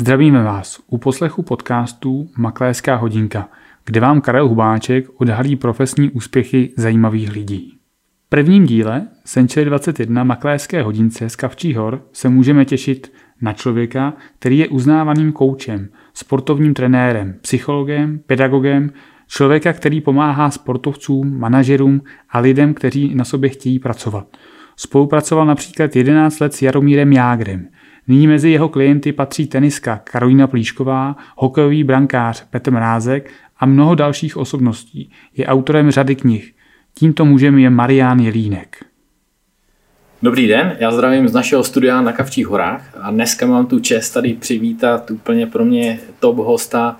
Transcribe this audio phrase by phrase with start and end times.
[0.00, 3.48] Zdravíme vás u poslechu podcastu Makléřská hodinka,
[3.84, 7.78] kde vám Karel Hubáček odhalí profesní úspěchy zajímavých lidí.
[8.26, 14.12] V prvním díle Century 21 Makléřské hodince z Kavčí hor se můžeme těšit na člověka,
[14.38, 18.92] který je uznávaným koučem, sportovním trenérem, psychologem, pedagogem,
[19.26, 24.26] člověka, který pomáhá sportovcům, manažerům a lidem, kteří na sobě chtějí pracovat.
[24.76, 27.68] Spolupracoval například 11 let s Jaromírem Jágrem–
[28.08, 34.36] Nyní mezi jeho klienty patří teniska Karolina Plíšková, hokejový brankář Petr Mrázek a mnoho dalších
[34.36, 35.10] osobností.
[35.36, 36.54] Je autorem řady knih.
[36.94, 38.84] Tímto mužem je Marián Jelínek.
[40.22, 44.10] Dobrý den, já zdravím z našeho studia na Kavčích horách a dneska mám tu čest
[44.10, 46.96] tady přivítat úplně pro mě top hosta,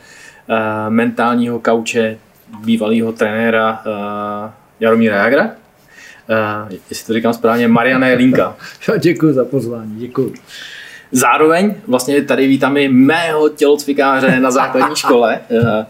[0.48, 0.56] uh,
[0.88, 2.18] mentálního kauče,
[2.64, 5.44] bývalého trenéra uh, Jaromíra Jagra.
[5.44, 8.56] Uh, jestli to říkám správně, Mariana Jelínka.
[8.98, 10.34] Děkuji za pozvání, děkuji.
[11.12, 15.86] Zároveň vlastně tady vítám i mého tělocvikáře na základní škole, eh,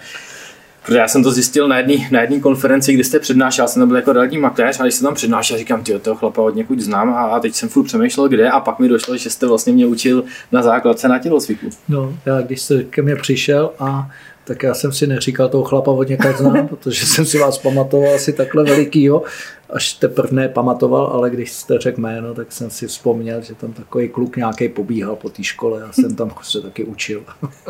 [0.83, 3.89] protože já jsem to zjistil na jedné na jedný konferenci, kdy jste přednášel, jsem tam
[3.89, 6.81] byl jako realitní makléř a když jsem tam přednášel, říkám, ty toho chlapa od někud
[6.81, 9.73] znám a, a teď jsem furt přemýšlel, kde a pak mi došlo, že jste vlastně
[9.73, 11.71] mě učil na základce na tělocviku.
[11.89, 14.11] No, já když jste ke mně přišel a
[14.51, 18.15] tak já jsem si neříkal toho chlapa od někud znám, protože jsem si vás pamatoval
[18.15, 19.23] asi takhle velikýho,
[19.71, 24.09] až teprve nepamatoval, ale když jste řekl jméno, tak jsem si vzpomněl, že tam takový
[24.09, 27.23] kluk nějaký pobíhal po té škole a jsem tam se taky učil.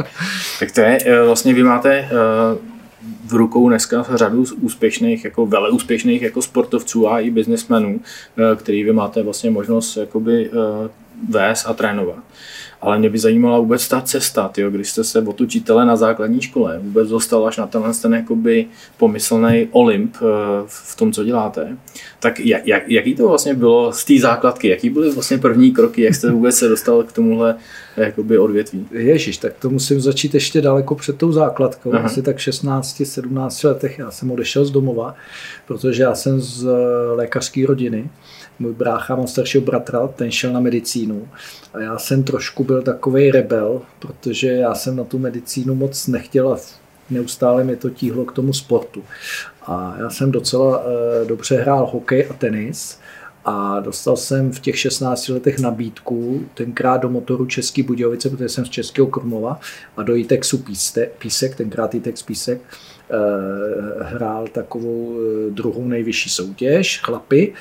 [0.60, 2.08] tak to je, eh, vlastně vy máte eh,
[3.26, 8.84] v rukou dneska řadu úspěšných, jako vele úspěšných jako sportovců a i biznismenů, eh, který
[8.84, 10.50] vy máte vlastně možnost jakoby
[11.28, 12.18] vést a trénovat.
[12.82, 16.40] Ale mě by zajímala vůbec ta cesta, tyjo, když jste se od učitele na základní
[16.40, 20.24] škole vůbec dostal až na tenhle ten jakoby pomyslný Olymp eh,
[20.66, 21.76] v tom, co děláte.
[22.20, 24.68] Tak jak, jak, jaký to vlastně bylo z té základky?
[24.68, 26.02] Jaký byly vlastně první kroky?
[26.02, 27.56] Jak jste vůbec se dostal k tomuhle
[27.96, 28.86] eh, jakoby odvětví?
[28.92, 31.94] Ježíš, tak to musím začít ještě daleko před tou základkou.
[31.94, 32.04] Aha.
[32.04, 35.14] Asi tak 16-17 letech já jsem odešel z domova,
[35.66, 38.10] protože já jsem z eh, lékařské rodiny
[38.60, 41.28] můj brácha mám staršího bratra, ten šel na medicínu
[41.74, 46.52] a já jsem trošku byl takový rebel, protože já jsem na tu medicínu moc nechtěl
[46.52, 46.56] a
[47.10, 49.02] neustále mě to tíhlo k tomu sportu.
[49.66, 52.98] A já jsem docela e, dobře hrál hokej a tenis
[53.44, 58.66] a dostal jsem v těch 16 letech nabídku, tenkrát do motoru Český Budějovice, protože jsem
[58.66, 59.60] z Českého Krumlova
[59.96, 60.64] a do ITEXu
[61.18, 63.16] Písek, tenkrát ITEX Písek, e,
[64.04, 67.54] hrál takovou e, druhou nejvyšší soutěž, chlapy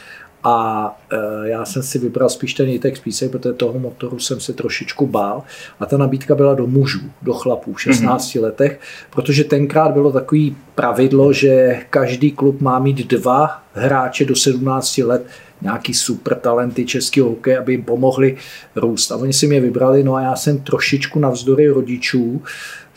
[0.44, 4.54] a e, já jsem si vybral spíš ten Jitex písek, protože toho motoru jsem se
[4.54, 5.44] trošičku bál.
[5.80, 8.42] A ta nabídka byla do mužů, do chlapů v 16 mm-hmm.
[8.42, 8.80] letech,
[9.10, 15.26] protože tenkrát bylo takový pravidlo, že každý klub má mít dva hráče do 17 let,
[15.62, 18.38] nějaký super talenty českého hokeje, aby jim pomohli
[18.76, 19.12] růst.
[19.12, 22.42] A oni si mě vybrali, no a já jsem trošičku navzdory rodičů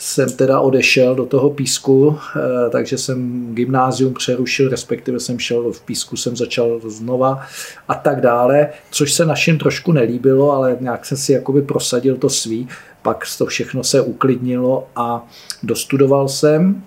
[0.03, 5.81] jsem teda odešel do toho písku, eh, takže jsem gymnázium přerušil, respektive jsem šel v
[5.81, 7.41] písku, jsem začal znova
[7.89, 12.29] a tak dále, což se našim trošku nelíbilo, ale nějak jsem si jakoby prosadil to
[12.29, 12.69] svý,
[13.03, 15.27] pak to všechno se uklidnilo a
[15.63, 16.83] dostudoval jsem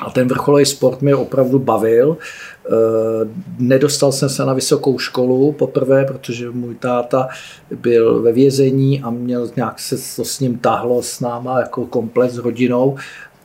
[0.00, 2.16] a ten vrcholový sport mě opravdu bavil.
[2.68, 7.28] Eh, nedostal jsem se na vysokou školu poprvé, protože můj táta
[7.70, 12.30] byl ve vězení a měl nějak se to s ním tahlo s náma jako komplet
[12.30, 12.96] s rodinou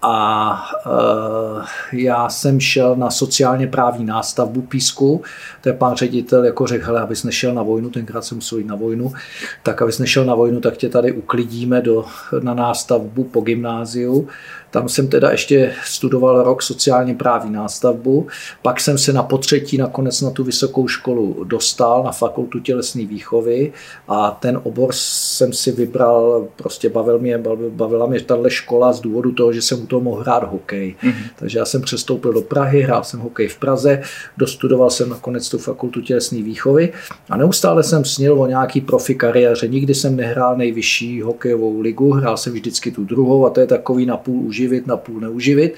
[0.05, 0.53] a
[0.85, 5.21] uh, já jsem šel na sociálně právní nástavbu Písku.
[5.61, 8.67] To je pán ředitel jako řekl, hele, abys nešel na vojnu, tenkrát jsem musel jít
[8.67, 9.13] na vojnu,
[9.63, 12.05] tak abys nešel na vojnu, tak tě tady uklidíme do,
[12.41, 14.27] na nástavbu po gymnáziu.
[14.73, 18.27] Tam jsem teda ještě studoval rok sociálně právní nástavbu,
[18.61, 23.73] pak jsem se na potřetí nakonec na tu vysokou školu dostal, na fakultu tělesné výchovy
[24.07, 29.31] a ten obor jsem si vybral, prostě bavil mě, bavila mě tahle škola z důvodu
[29.31, 30.95] toho, že jsem u toho mohl hrát hokej.
[31.03, 31.29] Mm-hmm.
[31.35, 34.01] Takže já jsem přestoupil do Prahy, hrál jsem hokej v Praze,
[34.37, 36.93] dostudoval jsem nakonec tu fakultu tělesné výchovy
[37.29, 39.67] a neustále jsem snil o nějaký profi kariéře.
[39.67, 44.05] Nikdy jsem nehrál nejvyšší hokejovou ligu, hrál jsem vždycky tu druhou a to je takový
[44.05, 45.75] napůl uživý uživit, napůl neuživit.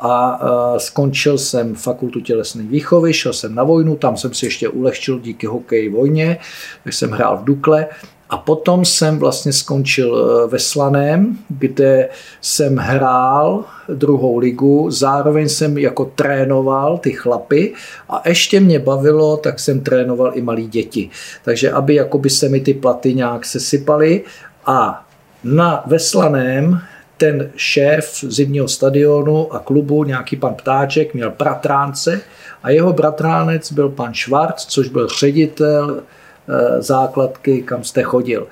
[0.00, 0.40] A
[0.78, 5.46] skončil jsem fakultu tělesné výchovy, šel jsem na vojnu, tam jsem si ještě ulehčil díky
[5.46, 6.38] hokeji vojně,
[6.84, 7.86] tak jsem hrál v Dukle.
[8.30, 12.08] A potom jsem vlastně skončil e, ve Slaném, kde
[12.40, 17.74] jsem hrál druhou ligu, zároveň jsem jako trénoval ty chlapy
[18.08, 21.10] a ještě mě bavilo, tak jsem trénoval i malí děti.
[21.44, 24.22] Takže aby jakoby se mi ty platy nějak sesypaly
[24.66, 25.06] a
[25.44, 26.80] na Veslaném
[27.16, 32.20] ten šéf zimního stadionu a klubu, nějaký pan Ptáček, měl bratránce
[32.62, 38.46] a jeho bratránec byl pan Švarc, což byl ředitel eh, základky, kam jste chodil.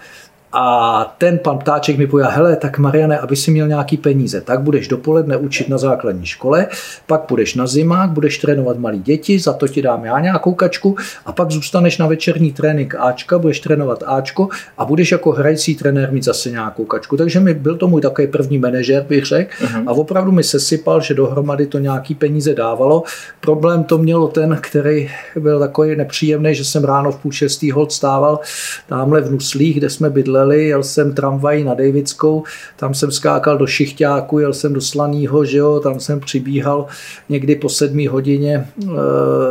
[0.53, 4.61] A ten pan Ptáček mi povedal, hele, tak Mariane, aby si měl nějaký peníze, tak
[4.61, 6.67] budeš dopoledne učit na základní škole,
[7.07, 10.97] pak budeš na zimák, budeš trénovat malí děti, za to ti dám já nějakou kačku
[11.27, 16.13] a pak zůstaneš na večerní trénink Ačka, budeš trénovat Ačko a budeš jako hrající trenér
[16.13, 17.17] mít zase nějakou kačku.
[17.17, 19.85] Takže mi byl to můj takový první manažer, bych řekl, uh-huh.
[19.87, 23.03] a opravdu mi sesypal, že dohromady to nějaký peníze dávalo.
[23.41, 27.93] Problém to mělo ten, který byl takový nepříjemný, že jsem ráno v půl šestý hod
[27.93, 28.41] stával
[28.89, 32.43] tamhle v Nuslích, kde jsme bydleli, jel jsem tramvají na Davickou,
[32.77, 36.87] tam jsem skákal do šichťáku, jel jsem do Slanýho, že jo, tam jsem přibíhal
[37.29, 38.87] někdy po sedmí hodině e,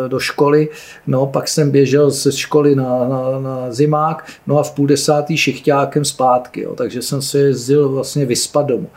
[0.08, 0.70] do školy,
[1.08, 5.38] no pak jsem běžel ze školy na, na, na zimák, no a v půl desátý
[5.38, 8.88] šichťákem zpátky, jo, takže jsem se jezdil vlastně vyspat domů.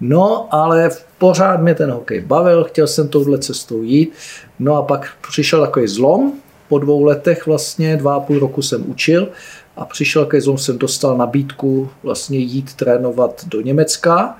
[0.00, 4.12] No, ale pořád mě ten hokej bavil, chtěl jsem touhle cestou jít.
[4.58, 6.32] No a pak přišel takový zlom,
[6.68, 9.28] po dvou letech vlastně, dva a půl roku jsem učil
[9.76, 14.38] a přišel ke zlom, jsem dostal nabídku vlastně jít trénovat do Německa,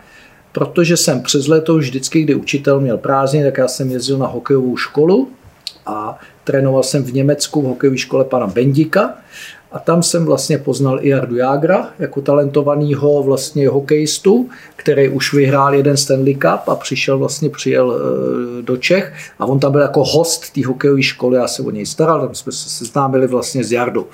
[0.53, 4.77] protože jsem přes léto vždycky, kdy učitel měl prázdniny, tak já jsem jezdil na hokejovou
[4.77, 5.29] školu
[5.87, 9.15] a trénoval jsem v Německu v hokejové škole pana Bendika
[9.73, 15.75] a tam jsem vlastně poznal i Jardu Jágra jako talentovaného vlastně hokejistu, který už vyhrál
[15.75, 19.13] jeden Stanley Cup a přišel vlastně, přijel eh, do Čech.
[19.39, 22.35] A on tam byl jako host té hokejové školy, já se o něj staral, tam
[22.35, 24.07] jsme se seznámili vlastně s Jardou.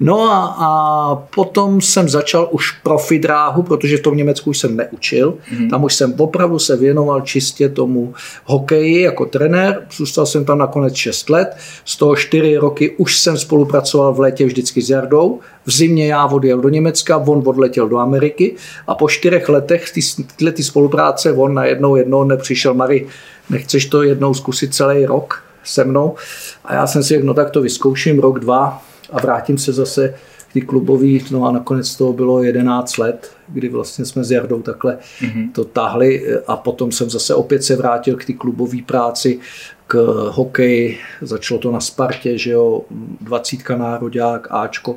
[0.00, 4.76] No a, a potom jsem začal už profi dráhu, protože v tom Německu už jsem
[4.76, 5.70] neučil, mm-hmm.
[5.70, 8.14] tam už jsem opravdu se věnoval čistě tomu
[8.44, 13.38] hokeji jako trenér, zůstal jsem tam nakonec 6 let, z toho 4 roky už jsem
[13.38, 15.03] spolupracoval v létě vždycky s Jardou,
[15.66, 18.54] v zimě já odjel do Německa, on odletěl do Ameriky
[18.86, 19.84] a po čtyřech letech
[20.36, 23.06] tyhle ty spolupráce on najednou jednou nepřišel, Mary,
[23.50, 26.14] nechceš to jednou zkusit celý rok se mnou?
[26.64, 30.14] A já jsem si řekl, no tak to vyzkouším rok, dva a vrátím se zase
[30.52, 34.98] ty klubový, no a nakonec to bylo 11 let, kdy vlastně jsme s Jardou takhle
[35.20, 35.52] mm-hmm.
[35.52, 39.38] to tahli a potom jsem zase opět se vrátil k ty klubové práci,
[39.86, 39.94] k
[40.30, 42.82] hokeji, začalo to na Spartě, že jo,
[43.20, 44.96] dvacítka nároďák, Ačko,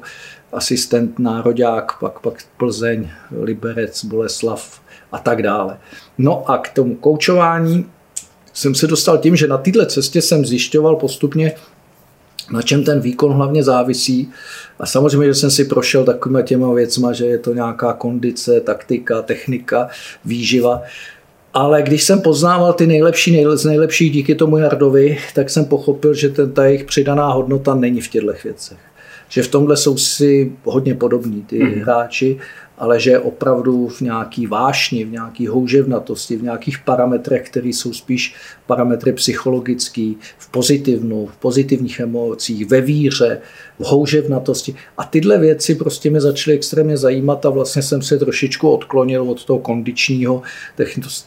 [0.52, 3.10] asistent nároďák, pak, pak Plzeň,
[3.42, 4.82] Liberec, Boleslav
[5.12, 5.78] a tak dále.
[6.18, 7.86] No a k tomu koučování
[8.54, 11.54] jsem se dostal tím, že na této cestě jsem zjišťoval postupně,
[12.52, 14.32] na čem ten výkon hlavně závisí.
[14.80, 19.22] A samozřejmě, že jsem si prošel takovými těma věcma, že je to nějaká kondice, taktika,
[19.22, 19.90] technika,
[20.26, 20.82] výživa.
[21.58, 26.30] Ale když jsem poznával ty nejlepší z nejlepších díky tomu Jardovi, tak jsem pochopil, že
[26.30, 28.78] ten, ta jejich přidaná hodnota není v těchto věcech
[29.30, 31.82] že v tomhle jsou si hodně podobní ty mm.
[31.82, 32.38] hráči,
[32.78, 38.36] ale že opravdu v nějaký vášni, v nějaký houževnatosti, v nějakých parametrech, které jsou spíš
[38.66, 43.42] parametry psychologický, v pozitivnu, v pozitivních emocích, ve víře,
[43.80, 44.76] v houževnatosti.
[44.98, 49.46] A tyhle věci prostě mě začaly extrémně zajímat a vlastně jsem se trošičku odklonil od
[49.46, 50.42] toho kondičního,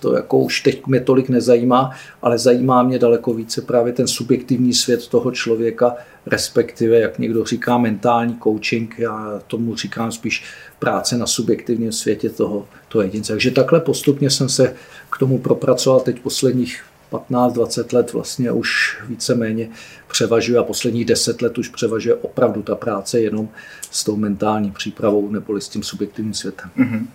[0.01, 1.91] to jako už teď mě tolik nezajímá,
[2.23, 5.97] ale zajímá mě daleko více právě ten subjektivní svět toho člověka,
[6.27, 10.45] respektive, jak někdo říká, mentální coaching, já tomu říkám spíš
[10.81, 13.33] práce na subjektivním světě toho, toho jedince.
[13.33, 14.75] Takže takhle postupně jsem se
[15.13, 19.69] k tomu propracoval teď posledních 15-20 let vlastně už víceméně
[20.09, 23.49] převažuje a posledních 10 let už převažuje opravdu ta práce jenom
[23.91, 26.71] s tou mentální přípravou nebo s tím subjektivním světem.
[26.79, 27.07] Mm-hmm.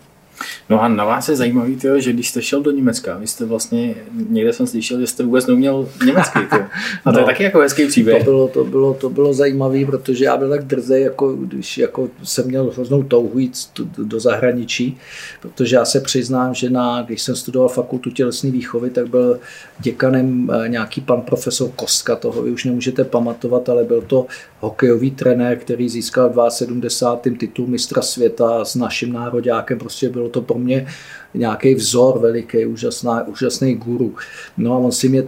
[0.70, 3.46] No a na vás je zajímavý, tyjo, že když jste šel do Německa, vy jste
[3.46, 3.96] vlastně,
[4.30, 6.40] někde jsem slyšel, že jste vůbec neuměl německý.
[6.50, 6.66] Tyjo.
[7.06, 8.18] A to no, je taky jako hezký příběh.
[8.18, 12.10] To bylo, to bylo, to bylo zajímavé, protože já byl tak drzej, jako když jako
[12.24, 13.58] jsem měl hroznou touhu jít
[13.98, 14.98] do zahraničí,
[15.42, 19.40] protože já se přiznám, že na, když jsem studoval fakultu tělesné výchovy, tak byl
[19.80, 24.26] děkanem eh, nějaký pan profesor Kostka, toho vy už nemůžete pamatovat, ale byl to
[24.60, 27.38] hokejový trenér, který získal v 72.
[27.38, 29.80] titul mistra světa s naším nároďákem.
[29.80, 30.88] Prostě bylo to pro mě
[31.34, 34.16] nějaký vzor veliký, úžasná, úžasný guru.
[34.58, 35.24] No a on si mě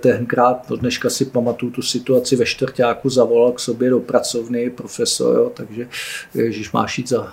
[0.00, 5.36] tenkrát, do dneška si pamatuju tu situaci ve čtvrtáku, zavolal k sobě do pracovny profesor,
[5.36, 5.88] jo, takže
[6.34, 7.28] Ježíš máš jít za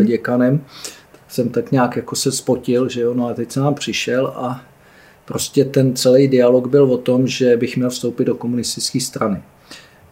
[0.00, 0.58] eh, děkanem.
[1.12, 4.26] Tak jsem tak nějak jako se spotil, že jo, no a teď jsem nám přišel
[4.26, 4.62] a
[5.24, 9.42] prostě ten celý dialog byl o tom, že bych měl vstoupit do komunistické strany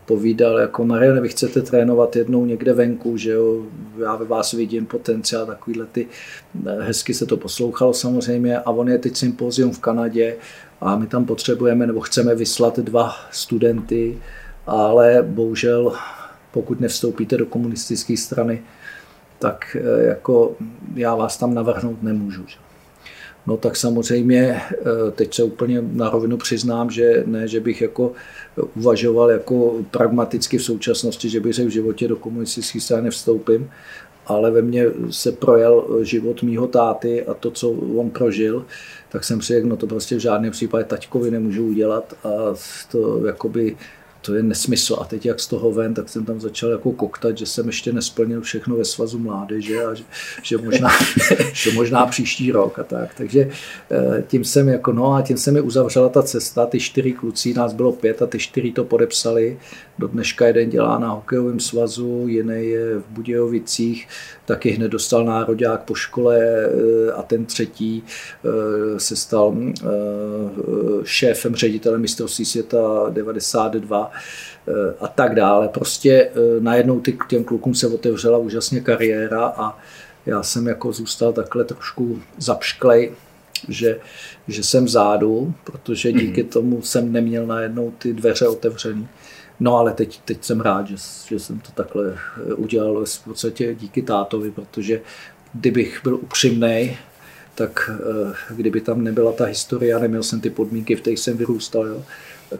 [0.08, 3.62] povídal, jako Mariane, vy chcete trénovat jednou někde venku, že jo,
[3.98, 6.08] já ve vás vidím potenciál, takovýhle ty,
[6.80, 10.36] hezky se to poslouchalo samozřejmě a on je teď sympozium v Kanadě
[10.80, 14.18] a my tam potřebujeme nebo chceme vyslat dva studenty,
[14.66, 15.92] ale bohužel
[16.52, 18.62] pokud nevstoupíte do komunistické strany,
[19.38, 20.56] tak eh, jako
[20.94, 22.44] já vás tam navrhnout nemůžu.
[22.46, 22.67] Že?
[23.48, 24.76] No tak samozřejmě eh,
[25.10, 28.12] teď se úplně na rovinu přiznám, že ne, že bych jako
[28.76, 33.70] uvažoval jako pragmaticky v současnosti, že bych se v životě do komunistické strany nevstoupím,
[34.26, 38.64] ale ve mně se projel život mýho táty a to, co on prožil,
[39.08, 42.28] tak jsem si řekl, no to prostě v žádném případě taťkovi nemůžu udělat a
[42.90, 43.76] to jakoby
[44.20, 44.96] to je nesmysl.
[45.00, 47.92] A teď jak z toho ven, tak jsem tam začal jako koktat, že jsem ještě
[47.92, 50.04] nesplnil všechno ve svazu mládeže a že,
[50.42, 50.88] že, možná,
[51.52, 53.14] že možná příští rok a tak.
[53.14, 53.50] Takže
[53.90, 57.54] eh, tím jsem jako, no a tím se mi uzavřela ta cesta, ty čtyři kluci,
[57.54, 59.58] nás bylo pět a ty čtyři to podepsali.
[59.98, 64.08] Do dneška jeden dělá na hokejovém svazu, jiný je v Budějovicích,
[64.44, 69.56] taky hned dostal národák po škole eh, a ten třetí eh, se stal
[71.04, 72.78] šéfem, ředitelem mistrovství světa
[73.10, 74.10] 92
[74.68, 75.68] Eh, a tak dále.
[75.68, 79.78] Prostě eh, najednou ty, těm klukům se otevřela úžasně kariéra a
[80.26, 83.12] já jsem jako zůstal takhle trošku zapšklej,
[83.68, 84.00] že,
[84.48, 86.18] že jsem vzadu, protože mhm.
[86.18, 89.08] díky tomu jsem neměl najednou ty dveře otevřené.
[89.60, 90.96] No ale teď, teď jsem rád, že,
[91.28, 92.14] že jsem to takhle
[92.50, 95.00] eh, udělal v podstatě díky tátovi, protože
[95.52, 96.96] kdybych byl upřímný,
[97.54, 97.90] tak
[98.50, 102.02] kdyby tam nebyla ta historie neměl jsem ty podmínky, v kterých jsem vyrůstal, jo,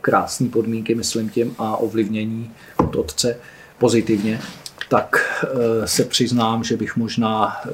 [0.00, 3.36] krásné podmínky, myslím tím, a ovlivnění od otce
[3.78, 4.40] pozitivně,
[4.88, 7.70] tak eh, se přiznám, že bych možná eh,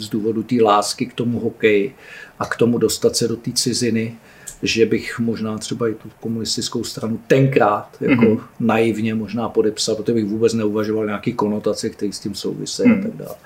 [0.00, 1.94] z důvodu té lásky k tomu hokeji
[2.38, 4.16] a k tomu dostat se do té ciziny,
[4.62, 8.40] že bych možná třeba i tu komunistickou stranu tenkrát jako mm-hmm.
[8.60, 12.98] naivně možná podepsal, protože bych vůbec neuvažoval nějaký konotace, které s tím souvisejí mm.
[12.98, 13.36] a tak dále.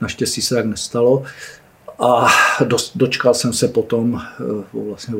[0.00, 1.24] Naštěstí se tak nestalo
[1.98, 2.26] a
[2.94, 5.14] dočkal jsem se potom eh, vlastně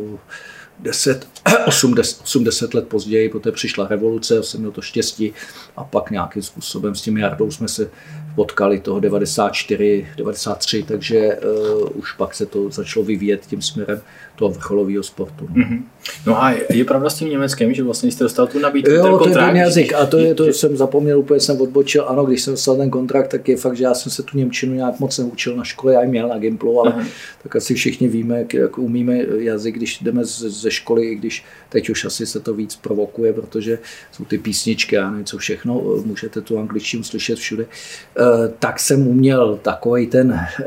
[0.83, 1.27] 10,
[1.67, 5.33] 80, 80 let později, poté přišla revoluce, jsem měl to štěstí
[5.77, 7.91] a pak nějakým způsobem s tím Jardou jsme se
[8.35, 11.39] potkali toho 94, 93, takže
[11.79, 14.01] uh, už pak se to začalo vyvíjet tím směrem
[14.37, 15.49] toho vrcholového sportu.
[15.55, 15.65] No.
[15.65, 15.83] Mm-hmm.
[16.27, 19.19] no a je pravda s tím německým, že vlastně jste dostal tu nabídku, jo, ten
[19.19, 19.51] kontrakt?
[19.51, 22.53] to je jazyk a to, je, to jsem zapomněl, úplně jsem odbočil, ano, když jsem
[22.53, 25.57] dostal ten kontrakt, tak je fakt, že já jsem se tu Němčinu nějak moc neučil
[25.57, 27.05] na škole, já ji měl na Gimplu, ale Aha.
[27.43, 31.45] tak asi všichni víme, jak, jak umíme jazyk, když jdeme ze, ze školy, i když
[31.69, 33.79] teď už asi se to víc provokuje, protože
[34.13, 38.23] jsou ty písničky a nevím co všechno, můžete tu angličtinu slyšet všude, eh,
[38.59, 40.65] tak jsem uměl takový ten, eh,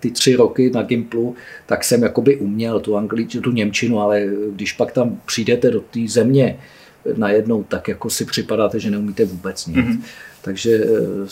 [0.00, 1.34] ty tři roky na Gimplu,
[1.66, 6.00] tak jsem jakoby uměl tu angličtinu, tu Němčinu, ale když pak tam přijdete do té
[6.06, 6.58] země
[7.16, 9.76] najednou, tak jako si připadáte, že neumíte vůbec nic.
[9.76, 10.00] Mm-hmm.
[10.48, 10.84] Takže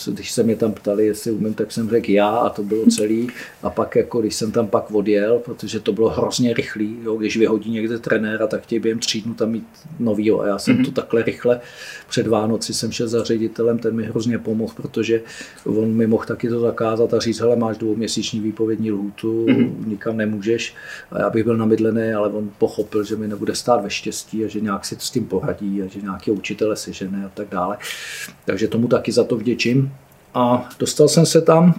[0.09, 2.87] eh, když se mě tam ptali, jestli umím, tak jsem řekl já a to bylo
[2.87, 3.29] celý.
[3.63, 7.37] A pak, jako, když jsem tam pak odjel, protože to bylo hrozně rychlý, jo, když
[7.37, 9.67] vyhodí někde trenéra, tak chtějí během tří dnů tam mít
[9.99, 10.41] novýho.
[10.41, 10.85] A já jsem mm-hmm.
[10.85, 11.61] to takhle rychle
[12.09, 15.23] před Vánoci jsem šel za ředitelem, ten mi hrozně pomohl, protože
[15.65, 19.87] on mi mohl taky to zakázat a říct, hele, máš dvouměsíční výpovědní lhůtu, mm-hmm.
[19.87, 20.75] nikam nemůžeš.
[21.11, 24.49] A já bych byl namydlený, ale on pochopil, že mi nebude stát ve štěstí a
[24.49, 27.79] že nějak si s tím poradí a že nějaký učitele sežene a tak dále.
[28.45, 29.93] Takže tomu taky za to vděčím.
[30.35, 31.75] A dostal jsem se tam,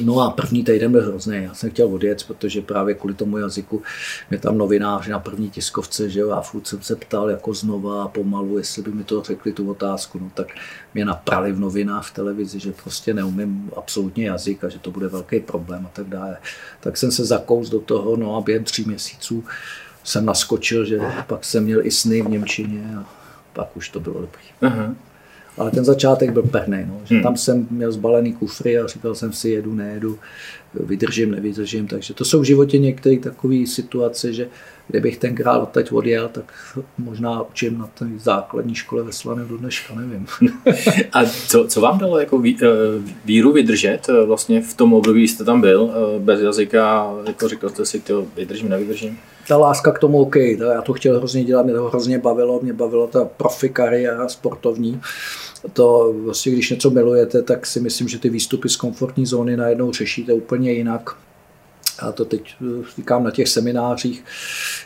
[0.00, 1.42] No a první týden byl hrozný.
[1.42, 3.82] Já jsem chtěl odjet, protože právě kvůli tomu jazyku
[4.30, 8.04] mě tam novináři na první tiskovce, že jo, a furt jsem se ptal jako znova
[8.04, 10.46] a pomalu, jestli by mi to řekli tu otázku, no tak
[10.94, 15.08] mě naprali v novinách v televizi, že prostě neumím absolutně jazyk a že to bude
[15.08, 16.36] velký problém a tak dále.
[16.80, 19.44] Tak jsem se zakous do toho, no a během tří měsíců
[20.04, 23.04] jsem naskočil, že pak jsem měl i sny v Němčině a
[23.52, 24.44] pak už to bylo dobrý.
[24.62, 24.94] Aha.
[25.58, 27.00] Ale ten začátek byl perný, no.
[27.04, 27.22] že hmm.
[27.22, 30.18] tam jsem měl zbalený kufry a říkal jsem si jedu, nejedu,
[30.74, 31.86] vydržím, nevydržím.
[31.86, 34.48] Takže to jsou v životě některé takové situace, že
[34.88, 36.52] kdybych tenkrát odtaď odjel, tak
[36.98, 40.26] možná učím na té základní škole ve Slaném do dneška, nevím.
[41.12, 42.66] A co, co vám dalo jako eh,
[43.24, 47.70] víru vydržet eh, vlastně v tom období, jste tam byl, eh, bez jazyka, jako říkal
[47.70, 49.18] jste si, to vydržím, nevydržím?
[49.48, 52.72] Ta láska k tomu OK, já to chtěl hrozně dělat, mě to hrozně bavilo, mě
[52.72, 55.00] bavilo ta profi kariéra sportovní
[55.72, 59.92] to vlastně, když něco milujete, tak si myslím, že ty výstupy z komfortní zóny najednou
[59.92, 61.16] řešíte úplně jinak.
[61.98, 64.24] A to teď eh, říkám na těch seminářích,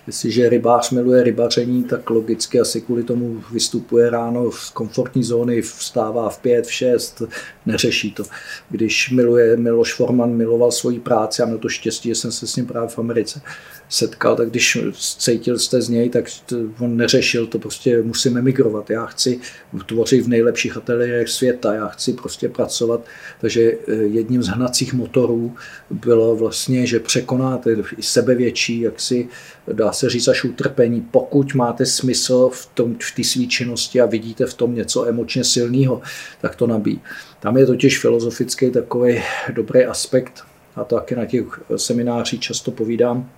[0.07, 6.31] jestliže rybář miluje rybaření, tak logicky asi kvůli tomu vystupuje ráno z komfortní zóny, vstává
[6.31, 7.23] v pět, v šest,
[7.67, 8.25] neřeší to.
[8.71, 12.57] Když miluje Miloš Forman, miloval svoji práci a měl to štěstí, že jsem se s
[12.57, 13.41] ním právě v Americe
[13.89, 14.79] setkal, tak když
[15.19, 16.25] cítil jste z něj, tak
[16.79, 18.91] on neřešil to, prostě musím emigrovat.
[18.91, 19.41] Já chci
[19.87, 23.05] tvořit v nejlepších ateliérech světa, já chci prostě pracovat.
[23.41, 25.55] Takže eh, jedním z hnacích motorů
[25.91, 29.29] bylo vlastně, že překonáte i sebevětší, jak si
[29.73, 34.07] dá se říct až utrpení, pokud máte smysl v, tom, v té své činnosti a
[34.07, 36.03] vidíte v tom něco emočně silného,
[36.41, 37.01] tak to nabíjí.
[37.41, 40.45] Tam je totiž filozofický takový dobrý aspekt,
[40.77, 41.45] a to taky na těch
[41.77, 43.31] seminářích často povídám,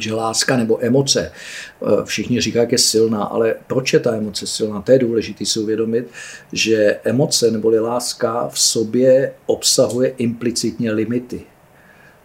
[0.00, 4.46] že láska nebo emoce, eh, všichni říkají, jak je silná, ale proč je ta emoce
[4.46, 4.82] silná?
[4.82, 6.06] To je důležité si uvědomit,
[6.52, 11.40] že emoce neboli láska v sobě obsahuje implicitně limity.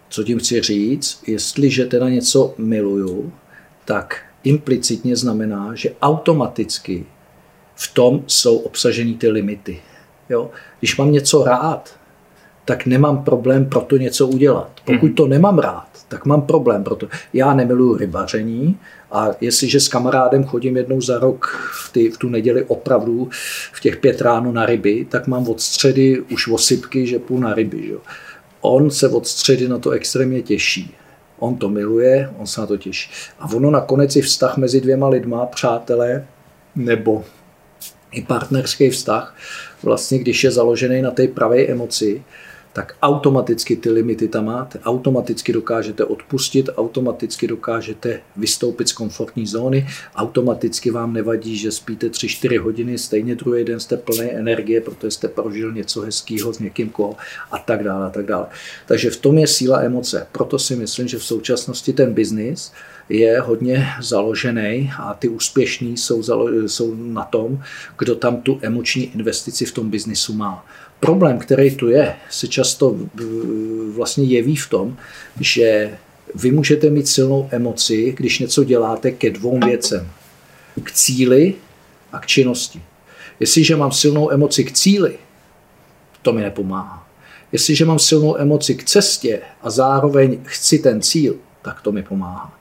[0.10, 1.24] Co tím chci říct?
[1.28, 3.34] Jestliže teda něco miluju,
[3.86, 7.06] tak implicitně znamená, že automaticky
[7.76, 9.82] v tom jsou obsaženy ty limity.
[10.30, 10.52] Jo?
[10.80, 12.00] Když mám něco rád,
[12.66, 14.72] tak nemám problém pro to něco udělat.
[14.86, 15.14] Pokud mhm.
[15.14, 18.80] to nemám rád, tak mám problém, proto já nemiluji rybaření
[19.12, 23.30] a jestliže s kamarádem chodím jednou za rok v, ty, v tu neděli opravdu
[23.72, 27.54] v těch pět ráno na ryby, tak mám od středy už osypky, že půl na
[27.54, 27.88] ryby.
[27.88, 27.94] Že?
[28.62, 30.96] On se od středy na to extrémně těší.
[31.40, 33.12] On to miluje, on se na to těší.
[33.40, 36.28] A ono nakonec i vztah mezi dvěma lidma, přátelé,
[36.76, 37.24] nebo
[38.12, 39.36] i partnerský vztah,
[39.84, 42.24] vlastně když je založený na té pravé emoci,
[42.76, 49.88] tak automaticky ty limity tam máte, automaticky dokážete odpustit, automaticky dokážete vystoupit z komfortní zóny,
[50.16, 55.28] automaticky vám nevadí, že spíte 3-4 hodiny, stejně druhý den jste plný energie, protože jste
[55.28, 57.16] prožil něco hezkého s někým kol
[57.52, 58.46] a tak dále a tak dále.
[58.86, 60.28] Takže v tom je síla emoce.
[60.32, 62.72] Proto si myslím, že v současnosti ten biznis
[63.10, 66.24] je hodně založený a ty úspěšní jsou,
[66.68, 67.64] jsou na tom,
[67.98, 70.66] kdo tam tu emoční investici v tom biznisu má.
[71.06, 72.96] Problém, který tu je, se často
[73.96, 74.98] vlastně jeví v tom,
[75.40, 75.98] že
[76.36, 80.10] vy můžete mít silnou emoci, když něco děláte ke dvou věcem.
[80.84, 81.54] K cíli
[82.12, 82.82] a k činnosti.
[83.40, 85.18] Jestliže mám silnou emoci k cíli,
[86.22, 87.08] to mi nepomáhá.
[87.52, 92.60] Jestliže mám silnou emoci k cestě a zároveň chci ten cíl, tak to mi pomáhá.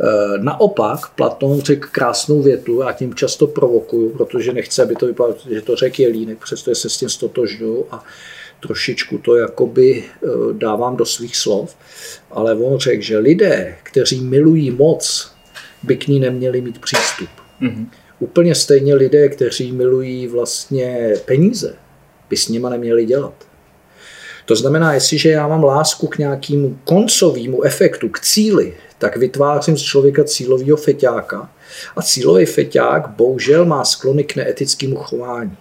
[0.00, 5.36] Eh, naopak Platon řekl krásnou větu, a tím často provokuju, protože nechce, aby to vypadalo,
[5.50, 8.04] že to řekl Jelínek, přestože se s tím stotožňuju a
[8.60, 11.76] trošičku to jakoby eh, dávám do svých slov,
[12.30, 15.32] ale on řekl, že lidé, kteří milují moc,
[15.82, 17.28] by k ní neměli mít přístup.
[17.62, 17.86] Mm-hmm.
[18.18, 21.74] Úplně stejně lidé, kteří milují vlastně peníze,
[22.30, 23.34] by s nima neměli dělat.
[24.44, 29.82] To znamená, jestliže já mám lásku k nějakému koncovému efektu, k cíli, tak vytvářím z
[29.82, 31.50] člověka cílového feťáka.
[31.96, 35.56] A cílový feťák bohužel má sklony k neetickému chování.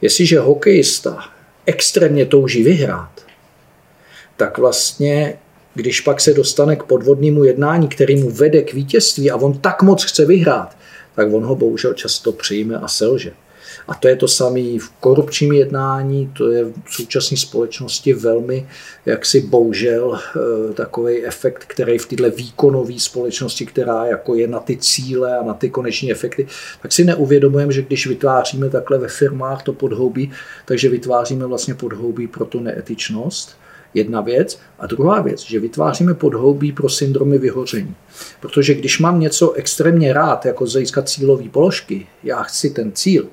[0.00, 1.24] Jestliže hokejista
[1.66, 3.10] extrémně touží vyhrát,
[4.36, 5.38] tak vlastně,
[5.74, 9.82] když pak se dostane k podvodnému jednání, který mu vede k vítězství a on tak
[9.82, 10.76] moc chce vyhrát,
[11.14, 13.32] tak on ho bohužel často přijme a selže.
[13.90, 18.66] A to je to samé v korupčním jednání, to je v současné společnosti velmi,
[19.06, 24.76] jaksi bohužel, eh, takový efekt, který v této výkonové společnosti, která jako je na ty
[24.76, 26.46] cíle a na ty koneční efekty,
[26.82, 30.32] tak si neuvědomujeme, že když vytváříme takhle ve firmách to podhoubí,
[30.64, 33.56] takže vytváříme vlastně podhoubí pro tu neetičnost,
[33.94, 34.58] jedna věc.
[34.78, 37.94] A druhá věc, že vytváříme podhoubí pro syndromy vyhoření.
[38.40, 43.28] Protože když mám něco extrémně rád, jako získat cílové položky, já chci ten cíl,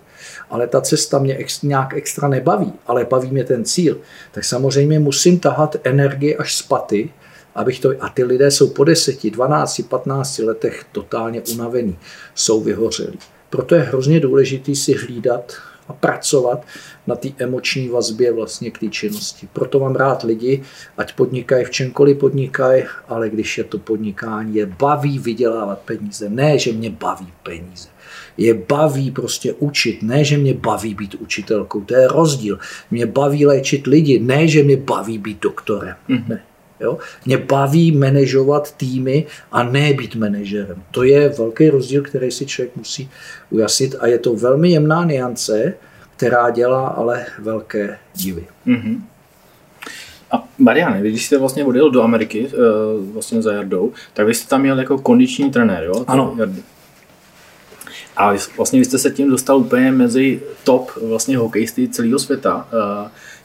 [0.49, 3.97] ale ta cesta mě ex, nějak extra nebaví, ale baví mě ten cíl,
[4.31, 7.09] tak samozřejmě musím tahat energii až z paty,
[7.55, 11.97] abych to, a ty lidé jsou po 10, 12, 15 letech totálně unavení,
[12.35, 13.19] jsou vyhořelí.
[13.49, 15.53] Proto je hrozně důležité si hlídat
[15.87, 16.65] a pracovat
[17.07, 19.47] na té emoční vazbě vlastně k té činnosti.
[19.53, 20.63] Proto mám rád lidi,
[20.97, 26.29] ať podnikají v čemkoliv podnikají, ale když je to podnikání, je baví vydělávat peníze.
[26.29, 27.87] Ne, že mě baví peníze
[28.37, 32.59] je baví prostě učit, ne, že mě baví být učitelkou, to je rozdíl.
[32.91, 35.95] Mě baví léčit lidi, ne, že mě baví být doktorem.
[36.09, 36.27] Mm-hmm.
[36.27, 36.41] Ne.
[36.79, 36.97] Jo?
[37.25, 40.83] Mě baví manažovat týmy a ne být manažerem.
[40.91, 43.09] To je velký rozdíl, který si člověk musí
[43.49, 45.73] ujasnit a je to velmi jemná niance,
[46.15, 48.47] která dělá ale velké divy.
[48.67, 49.01] Mm-hmm.
[50.31, 52.57] A Mariane, když jste vlastně odjel do Ameriky eh,
[53.13, 56.05] vlastně za Jardou, tak vy jste tam měl jako kondiční trenér, jo?
[56.07, 56.35] Ano.
[56.39, 56.61] Jardy.
[58.17, 62.67] A vlastně vy jste se tím dostal úplně mezi top vlastně hokejisty celého světa.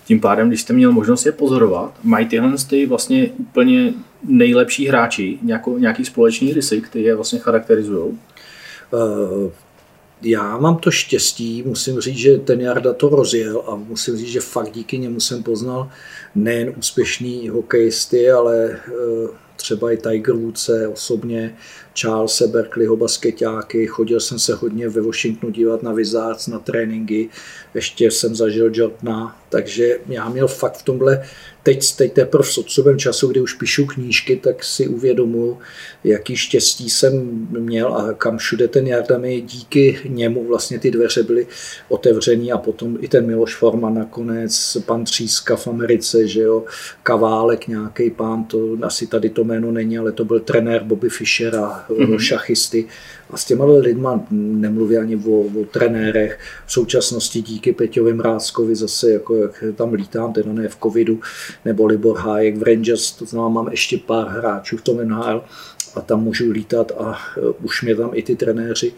[0.04, 5.38] Tím pádem, když jste měl možnost je pozorovat, mají tyhle ty vlastně úplně nejlepší hráči
[5.42, 8.18] nějakou, nějaký společný rysy, které je vlastně charakterizují?
[8.90, 9.50] Uh,
[10.22, 14.40] já mám to štěstí, musím říct, že ten Jarda to rozjel a musím říct, že
[14.40, 15.90] fakt díky němu jsem poznal
[16.34, 19.28] nejen úspěšný hokejisty, ale uh,
[19.62, 21.56] třeba i Tiger Woods osobně
[22.00, 27.28] Charlesa Berkeleyho basketáky, chodil jsem se hodně ve Washingtonu dívat na Wizards, na tréninky,
[27.74, 31.24] ještě jsem zažil Jordana, takže já měl fakt v tomhle
[31.62, 35.58] teď, teď teprve s odstupem času, kdy už píšu knížky, tak si uvědomuji,
[36.04, 41.22] jaký štěstí jsem měl a kam všude ten Jarda mi díky němu vlastně ty dveře
[41.22, 41.46] byly
[41.88, 46.64] otevřený a potom i ten Miloš Forman nakonec, pan Tříska v Americe, že jo,
[47.02, 51.84] Kaválek nějaký pán, to asi tady to jméno není, ale to byl trenér Bobby Fischera,
[51.88, 52.18] mm-hmm.
[52.18, 52.86] šachisty
[53.32, 56.38] a s těma lidma nemluví ani o, o trenérech.
[56.66, 61.20] V současnosti díky Peťovi Mrázkovi zase, jako jak tam lítám, teda ne v covidu,
[61.64, 65.44] nebo Libor Hájek v Rangers, to znamená, mám ještě pár hráčů v tom NHL
[65.94, 68.92] a tam můžu lítat a uh, už mě tam i ty trenéři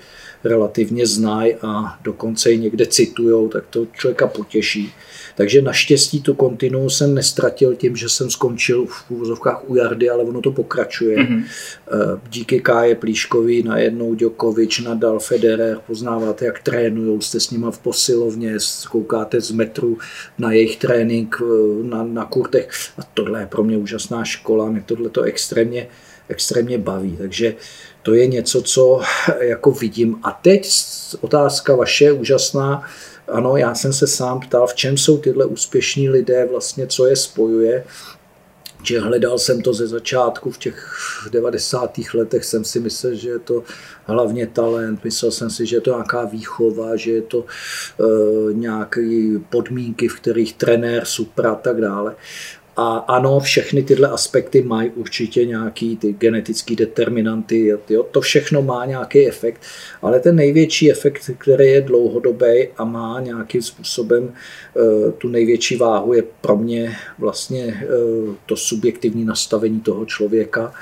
[0.45, 4.93] relativně znají a dokonce i někde citujou, tak to člověka potěší.
[5.37, 10.25] Takže naštěstí to kontinuum jsem nestratil tím, že jsem skončil v úvozovkách u Jardy, ale
[10.25, 11.19] ono to pokračuje.
[11.19, 11.45] Mm-hmm.
[12.31, 18.57] Díky Káje Plíškovi, najednou Djokovič, Nadal, Federer, poznáváte, jak trénují, jste s nimi v posilovně,
[18.91, 19.99] koukáte z metru
[20.39, 22.71] na jejich trénink eh, na, na kurtech.
[22.99, 25.87] A tohle je pro mě úžasná škola, mě tohle to extrémně,
[26.29, 27.17] extrémně baví.
[27.17, 27.55] Takže
[28.03, 29.01] to je něco, co
[29.41, 30.17] jako vidím.
[30.23, 30.71] A teď
[31.21, 32.83] otázka vaše úžasná,
[33.29, 37.17] ano, já jsem se sám ptal, v čem jsou tyhle úspěšní lidé, vlastně co je
[37.17, 37.85] spojuje.
[38.83, 40.93] Že hledal jsem to ze začátku, v těch
[41.31, 41.99] 90.
[42.15, 43.63] letech jsem si myslel, že je to
[44.05, 49.31] hlavně talent, myslel jsem si, že je to nějaká výchova, že je to e, nějaké
[49.51, 52.17] podmínky, v kterých trenér, super a tak dále.
[52.77, 58.85] A ano, všechny tyhle aspekty mají určitě nějaký ty genetické determinanty, jo, to všechno má
[58.85, 59.63] nějaký efekt,
[60.03, 66.13] ale ten největší efekt, který je dlouhodobý a má nějakým způsobem e, tu největší váhu,
[66.13, 67.87] je pro mě vlastně e,
[68.47, 70.73] to subjektivní nastavení toho člověka.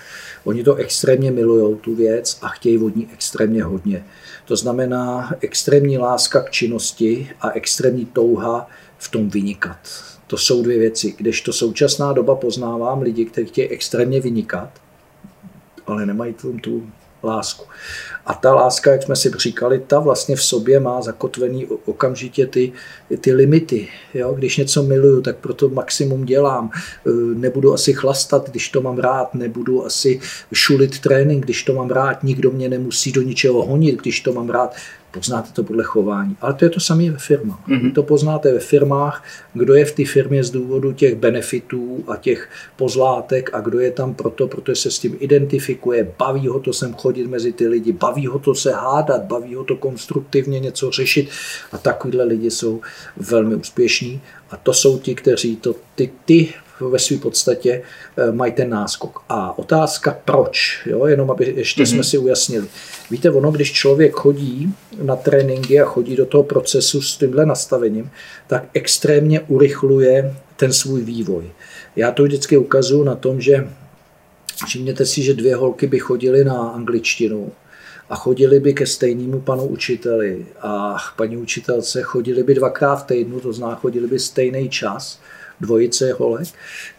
[0.44, 4.04] Oni to extrémně milují, tu věc, a chtějí od ní extrémně hodně.
[4.44, 9.78] To znamená extrémní láska k činnosti a extrémní touha v tom vynikat
[10.32, 11.14] to jsou dvě věci.
[11.18, 14.70] Kdežto současná doba poznávám lidi, kteří chtějí extrémně vynikat,
[15.86, 16.86] ale nemají tu, tu
[17.24, 17.64] lásku.
[18.26, 22.72] A ta láska, jak jsme si říkali, ta vlastně v sobě má zakotvený okamžitě ty,
[23.20, 23.88] ty limity.
[24.14, 24.34] Jo?
[24.34, 26.70] Když něco miluju, tak proto maximum dělám.
[27.06, 30.20] E, nebudu asi chlastat, když to mám rád, nebudu asi
[30.52, 34.50] šulit trénink, když to mám rád, nikdo mě nemusí do ničeho honit, když to mám
[34.50, 34.74] rád.
[35.12, 36.36] Poznáte to podle chování.
[36.40, 37.68] Ale to je to samé ve firmách.
[37.68, 37.92] Mm-hmm.
[37.92, 42.48] To poznáte ve firmách, kdo je v té firmě z důvodu těch benefitů a těch
[42.76, 46.94] pozlátek a kdo je tam proto, protože se s tím identifikuje, baví ho to sem
[46.94, 51.28] chodit mezi ty lidi, baví ho to se hádat, baví ho to konstruktivně něco řešit
[51.72, 52.80] a takovýhle lidi jsou
[53.16, 54.20] velmi úspěšní
[54.50, 56.54] a to jsou ti, kteří to, ty, ty
[56.90, 57.82] ve své podstatě
[58.16, 59.22] eh, mají ten náskok.
[59.28, 61.86] A otázka proč, jo, jenom aby ještě mm-hmm.
[61.86, 62.66] jsme si ujasnili.
[63.10, 68.10] Víte, ono, když člověk chodí na tréninky a chodí do toho procesu s tímhle nastavením,
[68.46, 71.44] tak extrémně urychluje ten svůj vývoj.
[71.96, 73.68] Já to vždycky ukazuju na tom, že
[74.66, 77.52] všimněte si, že dvě holky by chodily na angličtinu
[78.10, 83.40] a chodili by ke stejnému panu učiteli a paní učitelce chodili by dvakrát v týdnu,
[83.40, 85.20] to znamená chodili by stejný čas
[85.62, 86.48] dvojice holek.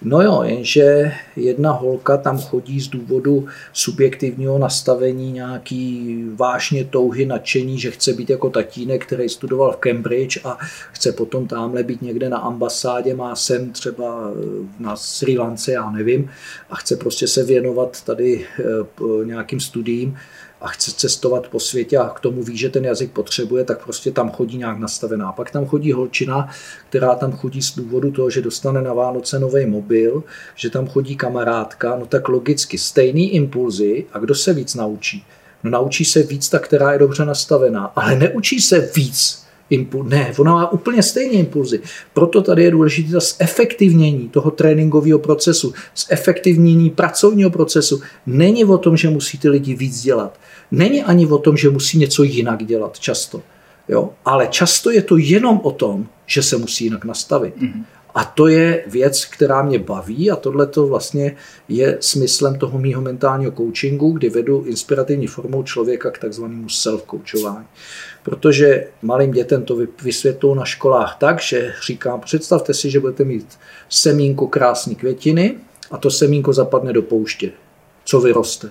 [0.01, 7.79] No jo, jenže jedna holka tam chodí z důvodu subjektivního nastavení nějaký vážně touhy, nadšení,
[7.79, 10.57] že chce být jako tatínek, který studoval v Cambridge a
[10.91, 14.31] chce potom tamhle být někde na ambasádě, má sen třeba
[14.79, 16.29] na Sri Lance, já nevím,
[16.69, 20.17] a chce prostě se věnovat tady eh, nějakým studiím
[20.63, 24.11] a chce cestovat po světě a k tomu ví, že ten jazyk potřebuje, tak prostě
[24.11, 25.31] tam chodí nějak nastavená.
[25.31, 26.49] Pak tam chodí holčina,
[26.89, 30.23] která tam chodí z důvodu toho, že dostane na Vánoce nový mobil,
[30.55, 35.25] že tam chodí kamarádka, no tak logicky stejný impulzy a kdo se víc naučí?
[35.63, 40.33] No naučí se víc ta, která je dobře nastavená, ale neučí se víc Impul- ne,
[40.37, 41.81] ona má úplně stejné impulzy.
[42.13, 45.73] Proto tady je důležité zefektivnění toho tréninkového procesu,
[46.09, 48.01] zefektivnění pracovního procesu.
[48.25, 50.39] Není o tom, že musí ty lidi víc dělat.
[50.71, 53.41] Není ani o tom, že musí něco jinak dělat často.
[53.87, 54.09] Jo?
[54.25, 57.57] Ale často je to jenom o tom, že se musí jinak nastavit.
[57.57, 57.83] Mm-hmm.
[58.15, 61.35] A to je věc, která mě baví a tohle to vlastně
[61.67, 67.65] je smyslem toho mýho mentálního coachingu, kdy vedu inspirativní formou člověka k takzvanému self-coachování.
[68.23, 73.59] Protože malým dětem to vysvětlují na školách tak, že říkám, představte si, že budete mít
[73.89, 75.55] semínko krásné květiny
[75.91, 77.51] a to semínko zapadne do pouště.
[78.05, 78.69] Co vyroste?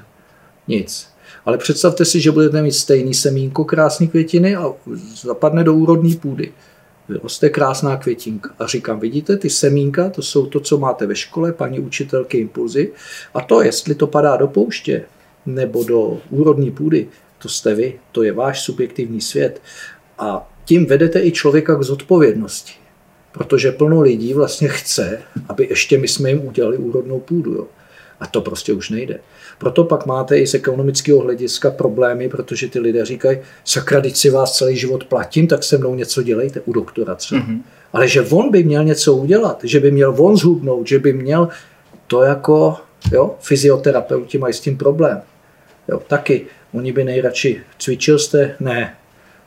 [0.69, 1.12] Nic.
[1.45, 4.73] Ale představte si, že budete mít stejný semínko krásné květiny a
[5.23, 6.53] zapadne do úrodné půdy.
[7.09, 8.51] Vyroste krásná květinka.
[8.59, 12.93] A říkám, vidíte, ty semínka, to jsou to, co máte ve škole, paní učitelky impulzy.
[13.35, 15.05] A to, jestli to padá do pouště,
[15.47, 19.63] nebo do úrodní půdy, to jste vy, to je váš subjektivní svět.
[20.19, 22.73] A tím vedete i člověka k zodpovědnosti.
[23.33, 27.53] Protože plno lidí vlastně chce, aby ještě my jsme jim udělali úrodnou půdu.
[27.53, 27.67] Jo.
[28.23, 29.19] A to prostě už nejde.
[29.59, 34.31] Proto pak máte i z ekonomického hlediska problémy, protože ty lidé říkají, sakra, když si
[34.31, 37.41] vás celý život platím, tak se mnou něco dělejte, u doktora třeba.
[37.41, 37.61] Mm-hmm.
[37.93, 41.49] Ale že on by měl něco udělat, že by měl on zhubnout, že by měl,
[42.07, 42.77] to jako,
[43.13, 45.23] jo, fyzioterapeuti mají s tím problém.
[45.89, 48.57] Jo, taky, oni by nejradši, cvičil jste?
[48.61, 48.97] Ne.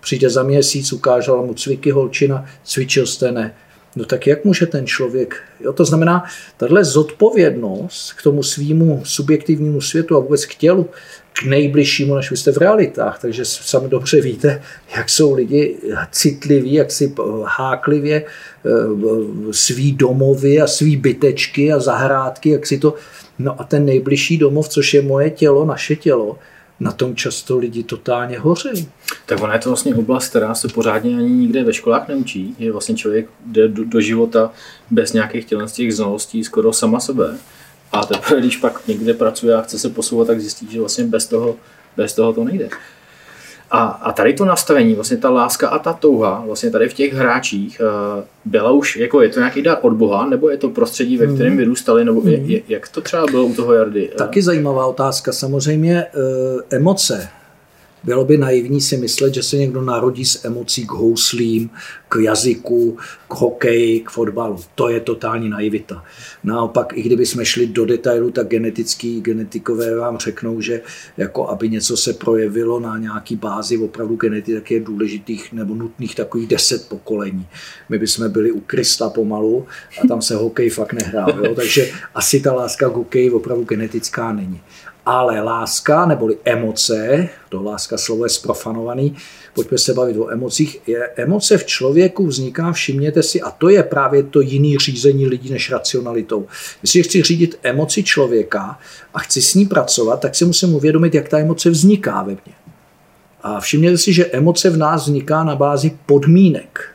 [0.02, 3.32] Přijde za měsíc, ukážela mu cviky holčina, cvičil jste?
[3.32, 3.56] Ne.
[3.96, 6.24] No tak jak může ten člověk, jo, to znamená,
[6.58, 10.90] tahle zodpovědnost k tomu svýmu subjektivnímu světu a vůbec k tělu,
[11.34, 13.20] k nejbližšímu, než vy jste v realitách.
[13.22, 14.62] Takže sami dobře víte,
[14.98, 15.76] jak jsou lidi
[16.12, 18.70] citliví, jak si háklivě eh,
[19.52, 22.94] svý domovy a svý bytečky a zahrádky, jak si to...
[23.40, 26.38] No a ten nejbližší domov, což je moje tělo, naše tělo,
[26.80, 28.90] na tom často lidi totálně hoří.
[29.26, 32.56] Tak ona je to vlastně oblast, která se pořádně ani nikde ve školách neučí.
[32.60, 34.52] Je vlastně člověk jde do, do života
[34.92, 37.38] bez nějakých těch znalostí skoro sama sebe.
[37.92, 41.28] A teprve, když pak někde pracuje a chce se posouvat, tak zjistí, že vlastně bez
[41.28, 41.56] toho,
[41.98, 42.70] bez toho to nejde.
[43.72, 47.14] A, a tady to nastavení, vlastně ta láska a ta touha, vlastně tady v těch
[47.14, 47.82] hráčích,
[48.18, 51.28] uh, byla už, jako je to nějaký dar od Boha, nebo je to prostředí, ve
[51.28, 51.58] kterém hmm.
[51.58, 54.12] vyrůstali, nebo je, je, jak to třeba bylo u toho Jardy?
[54.18, 55.32] Taky zajímavá otázka.
[55.32, 57.30] Samozřejmě uh, emoce,
[58.06, 61.70] bylo by naivní si myslet, že se někdo narodí s emocí k houslím,
[62.10, 64.60] k jazyku, k hokeji, k fotbalu.
[64.76, 66.04] To je totální naivita.
[66.44, 70.82] Naopak, i kdyby jsme šli do detailu, tak genetický genetikové vám řeknou, že
[71.18, 76.16] jako aby něco se projevilo na nějaký bázi opravdu genetiky, tak je důležitých nebo nutných
[76.16, 77.48] takových deset pokolení.
[77.90, 79.66] My bychom byli u Krista pomalu
[80.04, 81.30] a tam se hokej fakt nehrál.
[81.44, 81.56] Jo?
[81.56, 84.62] Takže asi ta láska k hokeji opravdu genetická není
[85.06, 89.16] ale láska neboli emoce, to láska slovo je sprofanovaný,
[89.54, 93.84] pojďme se bavit o emocích, je, emoce v člověku vzniká, všimněte si, a to je
[93.84, 96.48] právě to jiný řízení lidí než racionalitou.
[96.82, 98.80] Jestli chci řídit emoci člověka
[99.14, 102.56] a chci s ní pracovat, tak si musím uvědomit, jak ta emoce vzniká ve mně.
[103.42, 106.95] A všimněte si, že emoce v nás vzniká na bázi podmínek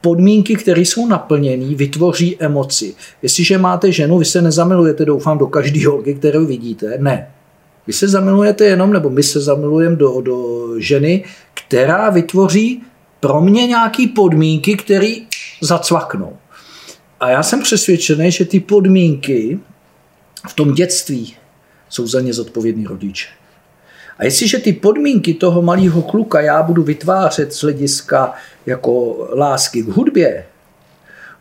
[0.00, 2.94] podmínky, které jsou naplněné, vytvoří emoci.
[3.22, 6.98] Jestliže máte ženu, vy se nezamilujete, doufám, do každé holky, kterou vidíte.
[6.98, 7.30] Ne.
[7.86, 12.82] Vy se zamilujete jenom, nebo my se zamilujeme do, do ženy, která vytvoří
[13.20, 15.14] pro mě nějaké podmínky, které
[15.60, 16.36] zacvaknou.
[17.20, 19.58] A já jsem přesvědčený, že ty podmínky
[20.48, 21.34] v tom dětství
[21.88, 23.28] jsou za ně zodpovědní rodiče.
[24.20, 28.32] A jestliže ty podmínky toho malého kluka já budu vytvářet z hlediska
[28.66, 30.44] jako lásky k hudbě,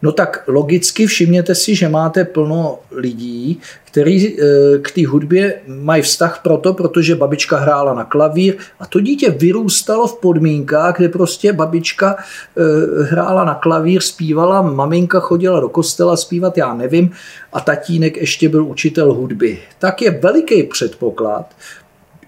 [0.02, 4.44] no tak logicky všimněte si, že máte plno lidí, kteří e,
[4.82, 10.08] k té hudbě mají vztah proto, protože babička hrála na klavír a to dítě vyrůstalo
[10.08, 16.58] v podmínkách, kde prostě babička e, hrála na klavír, zpívala, maminka chodila do kostela zpívat,
[16.58, 17.12] já nevím,
[17.54, 19.60] a tatínek ještě byl učitel hudby.
[19.80, 21.46] Tak je veliký předpoklad,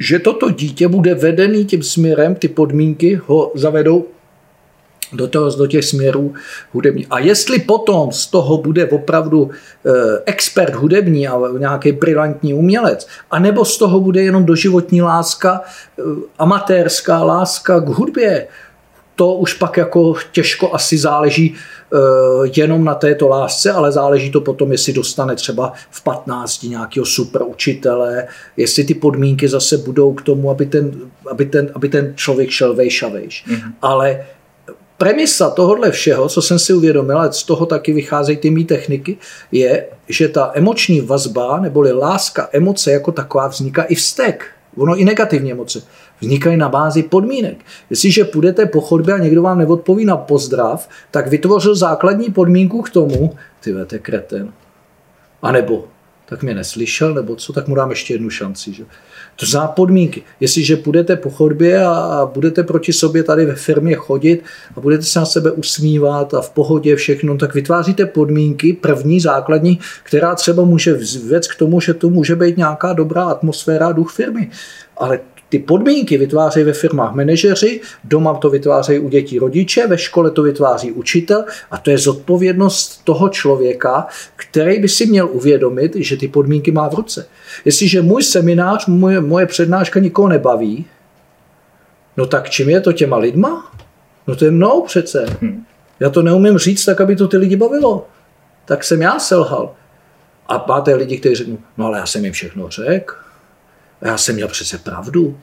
[0.02, 4.06] že toto dítě bude vedený tím směrem, ty podmínky ho zavedou
[5.14, 6.34] do, toho, do těch směrů
[6.72, 7.08] hudební.
[7.10, 9.92] A jestli potom z toho bude opravdu eh,
[10.26, 16.04] expert hudební a nějaký brilantní umělec, anebo z toho bude jenom doživotní láska, eh,
[16.40, 18.48] amatérská láska k hudbě,
[19.22, 21.98] to už pak jako těžko asi záleží eh,
[22.56, 27.42] jenom na této lásce, ale záleží to potom, jestli dostane třeba v 15 nějakého super
[27.44, 30.92] učitele, jestli ty podmínky zase budou k tomu, aby ten,
[31.32, 33.46] aby ten, aby ten člověk šel vejš a vejš.
[33.48, 33.72] Mm-hmm.
[33.82, 34.26] Ale
[34.98, 39.18] premisa tohohle všeho, co jsem si uvědomil, ale z toho taky vycházejí ty mý techniky,
[39.52, 44.46] je, že ta emoční vazba, neboli láska, emoce jako taková vzniká i vztek.
[44.78, 45.82] Ono i negativní emoce
[46.22, 47.58] vznikají na bázi podmínek.
[47.90, 52.90] Jestliže půjdete po chodbě a někdo vám neodpoví na pozdrav, tak vytvořil základní podmínku k
[52.90, 54.54] tomu, ty vete kreten.
[55.42, 55.88] A nebo,
[56.32, 58.74] tak mě neslyšel, nebo co, tak mu dám ještě jednu šanci.
[58.74, 58.84] Že?
[59.36, 60.24] To znamená podmínky.
[60.40, 64.44] Jestliže půjdete po chodbě a budete proti sobě tady ve firmě chodit
[64.76, 69.80] a budete se na sebe usmívat a v pohodě všechno, tak vytváříte podmínky, první, základní,
[70.04, 70.94] která třeba může
[71.28, 74.50] vést k tomu, že to může být nějaká dobrá atmosféra, duch firmy.
[74.98, 75.20] Ale
[75.52, 80.44] ty podmínky vytvářejí ve firmách manažeři, doma to vytvářejí u dětí rodiče, ve škole to
[80.44, 86.28] vytváří učitel a to je zodpovědnost toho člověka, který by si měl uvědomit, že ty
[86.28, 87.28] podmínky má v ruce.
[87.66, 90.86] Jestliže můj seminář, moje, moje přednáška nikoho nebaví,
[92.18, 93.72] no tak čím je to těma lidma?
[94.28, 95.26] No to je mnou přece.
[95.42, 95.66] Hmm.
[96.00, 98.08] Já to neumím říct tak, aby to ty lidi bavilo.
[98.66, 99.74] Tak jsem já selhal.
[100.48, 103.21] A máte lidi, kteří řeknou, no ale já jsem jim všechno řekl
[104.02, 105.38] já jsem měl přece pravdu.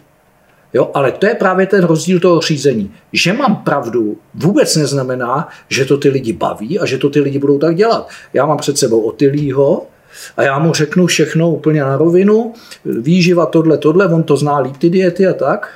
[0.75, 2.95] Jo, ale to je právě ten rozdíl toho řízení.
[3.13, 7.39] Že mám pravdu vůbec neznamená, že to ty lidi baví a že to ty lidi
[7.39, 8.09] budou tak dělat.
[8.33, 9.87] Já mám před sebou Otylího
[10.37, 12.53] a já mu řeknu všechno úplně na rovinu,
[12.85, 15.71] výživa tohle, tohle, on to zná líp ty diety a tak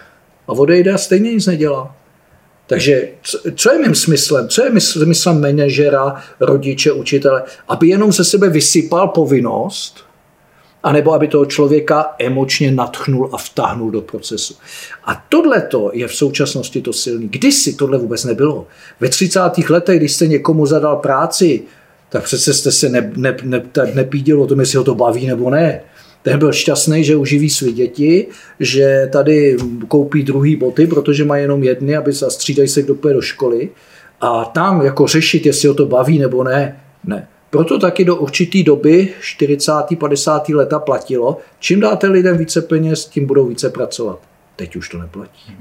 [0.48, 1.96] a odejde a stejně nic nedělá.
[2.66, 3.08] Takže
[3.54, 4.48] co je mým smyslem?
[4.48, 7.42] Co je smyslem manažera, rodiče, učitele?
[7.68, 10.04] Aby jenom ze sebe vysypal povinnost,
[10.82, 14.54] anebo aby toho člověka emočně natchnul a vtáhnul do procesu.
[15.04, 17.28] A tohle je v současnosti to silný.
[17.28, 18.66] Kdysi tohle vůbec nebylo.
[19.00, 19.40] Ve 30.
[19.68, 21.62] letech, když jste někomu zadal práci,
[22.08, 23.62] tak přece jste se ne, ne, ne,
[23.94, 25.80] nepídil o tom, jestli ho to baví nebo ne.
[26.22, 28.26] Ten byl šťastný, že uživí své děti,
[28.60, 29.56] že tady
[29.88, 33.68] koupí druhý boty, protože má jenom jedny, aby se střídají se, kdo půjde do školy.
[34.20, 37.28] A tam jako řešit, jestli ho to baví nebo ne, ne.
[37.52, 39.72] Proto taky do určité doby, 40.
[39.98, 40.48] 50.
[40.48, 44.18] leta platilo, čím dáte lidem více peněz, tím budou více pracovat.
[44.56, 45.56] Teď už to neplatí.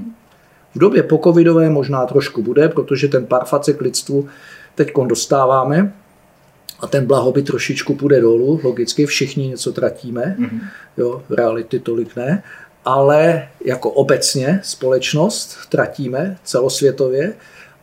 [0.75, 4.27] V době pokovidové možná trošku bude, protože ten parfacek lidstvu
[4.75, 5.93] teď dostáváme
[6.79, 10.61] a ten blahobyt trošičku půjde dolů, logicky všichni něco tratíme, mm-hmm.
[10.97, 12.43] jo, reality tolik ne,
[12.85, 17.33] ale jako obecně společnost tratíme celosvětově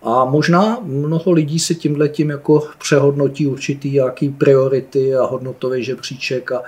[0.03, 6.53] a možná mnoho lidí si tímhle tím jako přehodnotí určitý jaký priority a hodnotový žebříček
[6.53, 6.63] a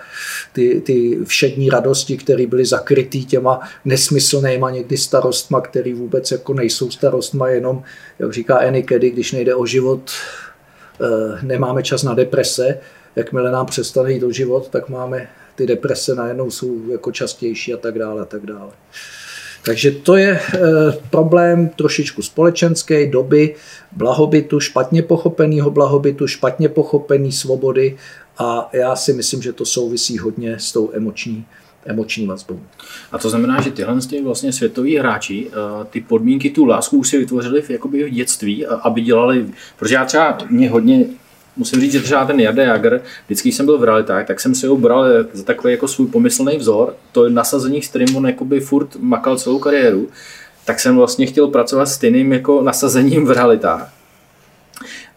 [0.52, 6.90] ty, ty všední radosti, které byly zakrytý těma nesmyslnýma někdy starostma, které vůbec jako nejsou
[6.90, 7.82] starostma, jenom,
[8.18, 10.10] jak říká Annie Kedy, když nejde o život,
[11.00, 12.78] eh, nemáme čas na deprese,
[13.16, 17.76] jakmile nám přestane jít o život, tak máme ty deprese najednou jsou jako častější a
[17.76, 18.70] tak dále a tak dále.
[19.62, 20.58] Takže to je eh,
[21.10, 23.54] problém trošičku společenské doby,
[23.92, 27.96] blahobytu, špatně pochopeného blahobytu, špatně pochopený svobody
[28.38, 31.44] a já si myslím, že to souvisí hodně s tou emoční
[31.84, 32.60] emoční vazbou.
[33.12, 37.18] A to znamená, že tyhle vlastně světoví hráči eh, ty podmínky, tu lásku už si
[37.18, 39.46] vytvořili v, jakoby v dětství, aby dělali,
[39.78, 41.04] protože já třeba mě hodně
[41.56, 44.66] musím říct, že třeba ten Jarda Jager, vždycky jsem byl v realitách, tak jsem si
[44.66, 48.96] ho bral za takový jako svůj pomyslný vzor, to nasazení, s kterým on jakoby furt
[48.96, 50.08] makal celou kariéru,
[50.64, 53.92] tak jsem vlastně chtěl pracovat s stejným jako nasazením v realitách.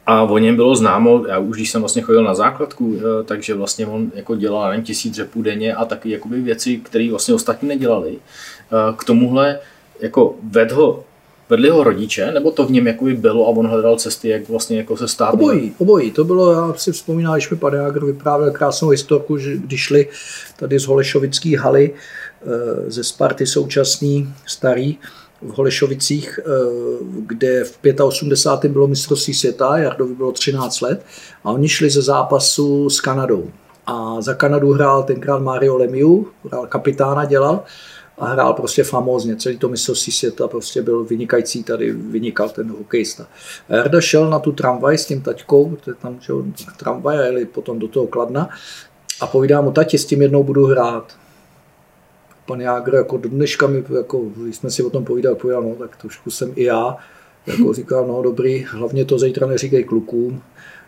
[0.06, 3.54] A o něm bylo známo, já už když jsem vlastně chodil na základku, eh, takže
[3.54, 7.68] vlastně on jako dělal jen tisíc řepů denně a taky jakoby věci, které vlastně ostatní
[7.68, 8.16] nedělali.
[8.16, 9.60] Eh, k tomuhle
[10.00, 11.04] jako ved ho
[11.50, 14.78] vedli ho rodiče, nebo to v něm jakoby bylo a on hledal cesty, jak vlastně
[14.78, 15.34] jako se stát?
[15.34, 16.12] Obojí, obojí.
[16.12, 20.08] To bylo, já si vzpomínám, když mi pan Jágr vyprávěl krásnou historku, že když šli
[20.56, 24.98] tady z Holešovický haly eh, ze Sparty současný, starý,
[25.42, 26.50] v Holešovicích, eh,
[27.28, 28.72] kde v 85.
[28.72, 31.06] bylo mistrovství světa, Jardovi bylo 13 let,
[31.44, 33.50] a oni šli ze zápasu s Kanadou.
[33.86, 37.64] A za Kanadu hrál tenkrát Mario Lemieux, hrál kapitána, dělal
[38.18, 39.36] a hrál prostě famózně.
[39.36, 43.28] Celý to mistrovství světa prostě byl vynikající, tady vynikal ten hokejista.
[43.70, 46.34] A Jarda šel na tu tramvaj s tím taťkou, to je tam že,
[46.78, 48.50] tramvaj a jeli potom do toho Kladna
[49.22, 51.14] a povídá mu, tati, s tím jednou budu hrát.
[52.46, 55.76] Pan Jágr jako do dneška mi, jako, když jsme si o tom povídali, povídal, no
[55.76, 56.98] tak trošku jsem i já,
[57.46, 60.42] jako říkal, no dobrý, hlavně to zítra neříkej klukům,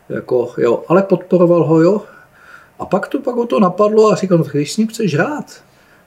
[0.09, 2.01] jako, jo, ale podporoval ho, jo.
[2.79, 5.63] A pak to pak o to napadlo a říkal, no, když s ním chceš hrát,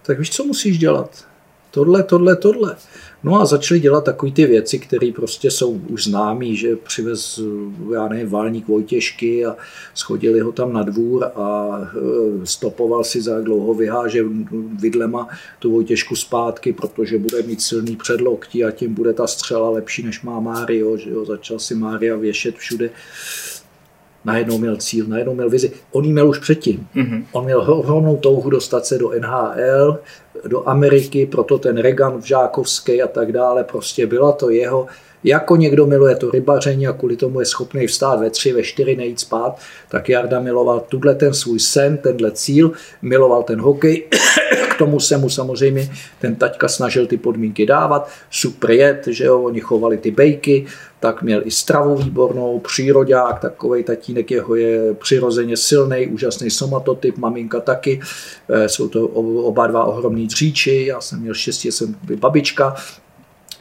[0.08, 1.24] tak víš, co musíš dělat?
[1.70, 2.76] Tohle, tohle, tohle.
[3.22, 7.40] No a začali dělat takové ty věci, které prostě jsou už známé, že přivez,
[7.94, 9.56] já nevím, válník Vojtěžky a
[9.94, 14.24] schodili ho tam na dvůr a e, stopoval si za dlouho vyháže
[14.80, 20.02] vidlema tu Vojtěžku zpátky, protože bude mít silný předlokti a tím bude ta střela lepší,
[20.02, 22.90] než má Mário, že jo, začal si Mária věšet všude
[24.28, 25.70] najednou měl cíl, najednou měl vizi.
[25.92, 26.86] On ji měl už předtím.
[26.96, 27.24] Mm-hmm.
[27.32, 29.98] On měl ohromnou touhu dostat se do NHL,
[30.46, 34.86] do Ameriky, proto ten Reagan v Žákovské a tak dále, prostě byla to jeho,
[35.24, 38.96] jako někdo miluje to rybaření a kvůli tomu je schopný vstát ve tři, ve čtyři,
[38.96, 44.04] nejít spát, tak Jarda miloval tuhle ten svůj sen, tenhle cíl, miloval ten hokej,
[44.70, 49.42] k tomu se mu samozřejmě ten taťka snažil ty podmínky dávat, super jet, že jo,
[49.42, 50.66] oni chovali ty bejky,
[51.00, 57.60] tak měl i stravu výbornou, přírodák, takový tatínek jeho je přirozeně silný, úžasný somatotyp, maminka
[57.60, 58.00] taky,
[58.48, 62.74] eh, jsou to oba dva ohromní dříči, já jsem měl štěstí, jsem babička,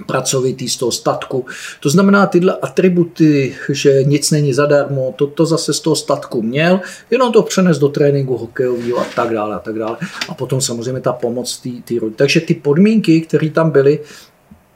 [0.05, 1.45] pracovitý z toho statku.
[1.79, 6.79] To znamená tyhle atributy, že nic není zadarmo, to, to zase z toho statku měl,
[7.11, 9.97] jenom to přenes do tréninku hokejového a tak dále a tak dále.
[10.29, 13.99] A potom samozřejmě ta pomoc tý, tý Takže ty podmínky, které tam byly,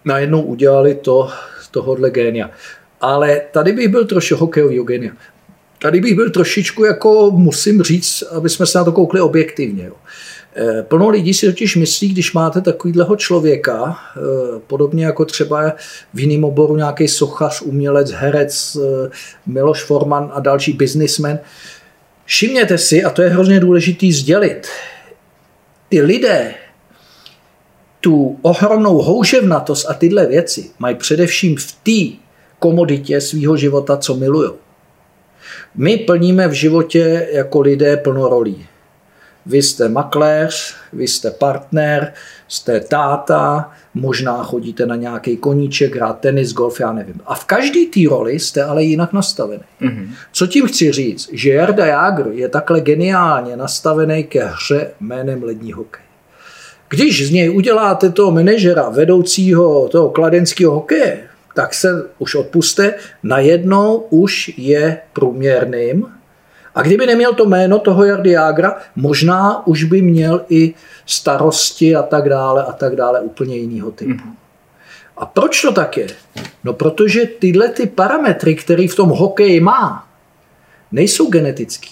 [0.06, 1.30] najednou udělali to,
[1.72, 2.52] tohohle génia.
[3.02, 5.12] Ale tady bych byl trošku hokejový génia.
[5.80, 9.84] Tady bych byl trošičku jako, musím říct, aby jsme se na to koukli objektivně.
[9.86, 9.94] Jo.
[10.56, 14.20] Eh, plno lidí si totiž myslí, když máte takovýhleho člověka, eh,
[14.68, 15.74] podobně jako třeba
[16.14, 19.10] v jiném oboru nějaký sochař, umělec, herec, eh,
[19.46, 21.40] Miloš Forman a další biznismen,
[22.26, 24.68] všimněte si, a to je hrozně důležitý sdělit,
[25.90, 26.54] ty lidé
[28.02, 32.18] tu ohromnou houževnatost a tyhle věci mají především v té
[32.60, 34.52] komoditě svého života, co milují.
[35.76, 38.66] My plníme v životě jako lidé plno rolí.
[39.46, 42.14] Vy jste makléř, vy jste partner,
[42.48, 47.22] jste táta, možná chodíte na nějaký koníček, hrát tenis, golf, já nevím.
[47.26, 49.64] A v každé té roli jste ale jinak nastavený.
[49.82, 50.08] Mm-hmm.
[50.32, 51.30] Co tím chci říct?
[51.32, 56.11] Že Jarda Jágr je takhle geniálně nastavený ke hře jménem lední hokej.
[56.92, 61.24] Když z něj uděláte toho manažera, vedoucího toho kladenského hokeje,
[61.56, 61.88] tak se
[62.20, 66.06] už odpuste, najednou už je průměrným.
[66.76, 70.74] A kdyby neměl to jméno toho Jardy Jágra, možná už by měl i
[71.06, 74.12] starosti a tak dále a tak dále úplně jiného typu.
[74.12, 74.36] Mm-hmm.
[75.18, 76.08] A proč to tak je?
[76.64, 80.08] No protože tyhle ty parametry, které v tom hokeji má,
[80.92, 81.92] nejsou genetický.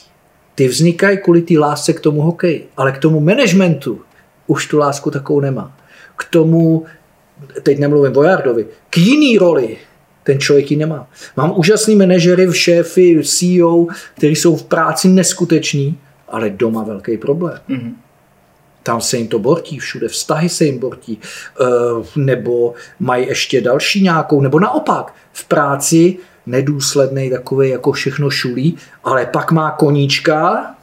[0.56, 4.02] Ty vznikají kvůli té lásce k tomu hokeji, ale k tomu managementu
[4.50, 5.78] už tu lásku takovou nemá.
[6.16, 6.86] K tomu
[7.64, 9.78] teď nemluvím o Jardovi, k jiný roli
[10.24, 11.08] ten člověk ji nemá.
[11.38, 15.98] Mám úžasný manažery, šéfy, CEO, kteří jsou v práci neskuteční,
[16.28, 17.60] ale doma velký problém.
[17.70, 17.94] Mm-hmm.
[18.84, 21.20] Tam se jim to bortí, všude vztahy se jim bortí,
[21.62, 21.66] eh,
[22.16, 29.26] nebo mají ještě další nějakou, nebo naopak v práci nedůsledný takový jako všechno šulí, ale
[29.26, 30.76] pak má koníčka,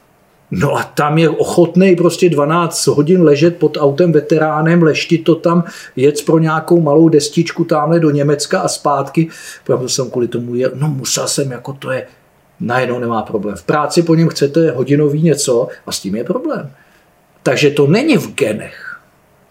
[0.51, 5.64] No a tam je ochotný prostě 12 hodin ležet pod autem veteránem, leštit to tam,
[5.97, 9.28] jet pro nějakou malou destičku tamhle do Německa a zpátky.
[9.64, 12.07] Protože jsem kvůli tomu jel, no musel jsem, jako to je,
[12.61, 13.57] najednou nemá problém.
[13.57, 16.70] V práci po něm chcete hodinový něco a s tím je problém.
[17.42, 19.01] Takže to není v genech.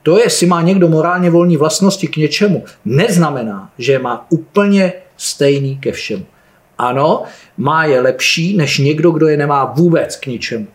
[0.03, 5.91] To, jestli má někdo morálně volní vlastnosti k něčemu, neznamená, že má úplně stejný ke
[5.91, 6.25] všemu.
[6.77, 7.23] Ano,
[7.57, 10.67] má je lepší než někdo, kdo je nemá vůbec k ničemu.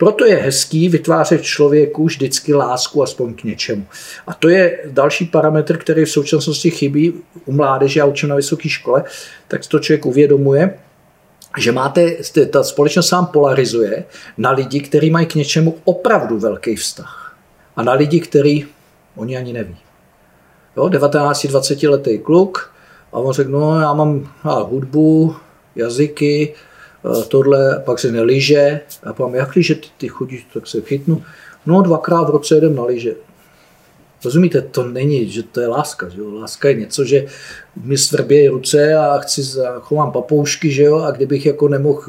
[0.00, 3.86] Proto je hezký vytvářet člověku vždycky lásku aspoň k něčemu.
[4.26, 7.12] A to je další parametr, který v současnosti chybí
[7.44, 9.04] u mládeže a učím na vysoké škole,
[9.48, 10.78] tak to člověk uvědomuje,
[11.58, 12.16] že máte,
[12.50, 14.04] ta společnost sám polarizuje
[14.38, 17.36] na lidi, kteří mají k něčemu opravdu velký vztah.
[17.76, 18.66] A na lidi, který
[19.16, 19.76] oni ani neví.
[20.76, 22.72] 19-20 letý kluk
[23.12, 25.36] a on řekl, no já mám já, hudbu,
[25.76, 26.54] jazyky,
[27.28, 31.22] tohle, pak se neliže, a pak jak liže ty, ty chodíš, tak se chytnu.
[31.66, 33.14] No dvakrát v roce jedem na liže.
[34.24, 36.08] Rozumíte, to není, že to je láska.
[36.08, 36.34] Že jo?
[36.34, 37.26] Láska je něco, že
[37.84, 39.42] mi svrbějí ruce a chci,
[39.80, 40.98] chovám papoušky, že jo?
[40.98, 42.02] a kdybych jako nemohl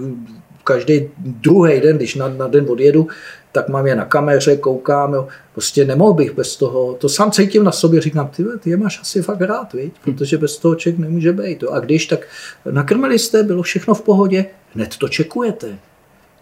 [0.64, 3.08] každý druhý den, když na, na den odjedu,
[3.52, 5.28] tak mám je na kameře, koukám, jo.
[5.54, 9.00] prostě nemohl bych bez toho, to sám cítím na sobě, říkám, ty, ty je máš
[9.02, 9.94] asi fakt rád, viď?
[10.04, 11.64] protože bez toho člověk nemůže být.
[11.64, 11.70] Jo.
[11.72, 12.28] A když tak
[12.72, 15.80] nakrmili jste, bylo všechno v pohodě, hned to čekujete.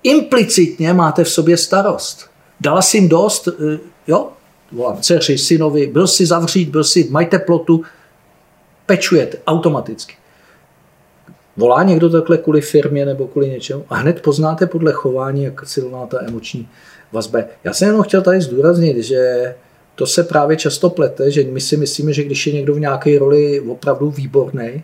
[0.03, 2.29] Implicitně máte v sobě starost.
[2.59, 4.29] Dala si jim dost, eh, jo,
[4.71, 7.83] volám dceři, synovi, byl si zavřít, byl si, mají teplotu,
[8.85, 10.15] pečujete automaticky.
[11.57, 16.05] Volá někdo takhle kvůli firmě nebo kvůli něčemu a hned poznáte podle chování, jak silná
[16.05, 16.69] ta emoční
[17.11, 17.39] vazba.
[17.63, 19.55] Já jsem jenom chtěl tady zdůraznit, že
[19.95, 23.19] to se právě často plete, že my si myslíme, že když je někdo v nějaké
[23.19, 24.83] roli opravdu výborný,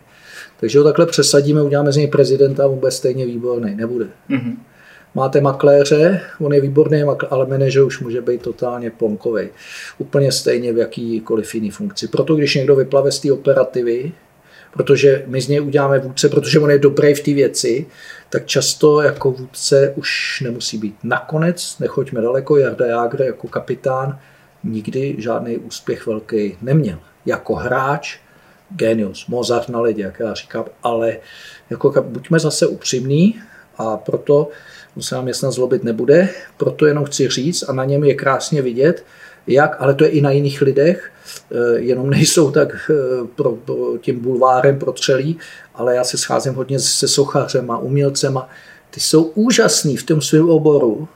[0.60, 3.74] takže ho takhle přesadíme, uděláme z něj prezidenta a vůbec stejně výborný.
[3.74, 4.06] Nebude.
[4.30, 4.56] Mm-hmm.
[5.14, 9.48] Máte makléře, on je výborný, ale manažer už může být totálně plonkový.
[9.98, 12.08] Úplně stejně v jakýkoliv jiný funkci.
[12.08, 14.12] Proto když někdo vyplave z té operativy,
[14.72, 17.86] protože my z něj uděláme vůdce, protože on je dobrý v té věci,
[18.30, 20.96] tak často jako vůdce už nemusí být.
[21.02, 24.18] Nakonec, nechoďme daleko, Jarda Jágr jako kapitán
[24.64, 26.98] nikdy žádný úspěch velký neměl.
[27.26, 28.18] Jako hráč,
[28.70, 31.16] genius, Mozart na ledě, jak já říkám, ale
[31.70, 33.40] jako, buďme zase upřímní
[33.78, 34.48] a proto
[35.00, 39.04] se nám jasně zlobit nebude, proto jenom chci říct a na něm je krásně vidět,
[39.46, 41.12] jak, ale to je i na jiných lidech,
[41.52, 45.38] eh, jenom nejsou tak eh, pro, pro tím bulvárem protřelí,
[45.74, 48.48] ale já se scházím hodně se sochařema, umělcema,
[48.90, 51.08] ty jsou úžasní v tom svém oboru,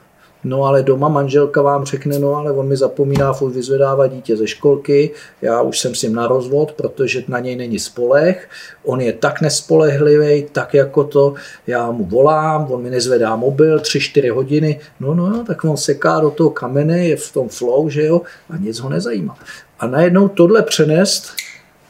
[0.43, 4.47] No ale doma manželka vám řekne, no ale on mi zapomíná furt vyzvedávat dítě ze
[4.47, 5.11] školky,
[5.41, 8.49] já už jsem s ním na rozvod, protože na něj není spolech,
[8.83, 11.33] on je tak nespolehlivý, tak jako to,
[11.67, 16.19] já mu volám, on mi nezvedá mobil 3-4 hodiny, no no, no tak on seká
[16.19, 19.37] do toho kamene, je v tom flow, že jo, a nic ho nezajímá.
[19.79, 21.33] A najednou tohle přenést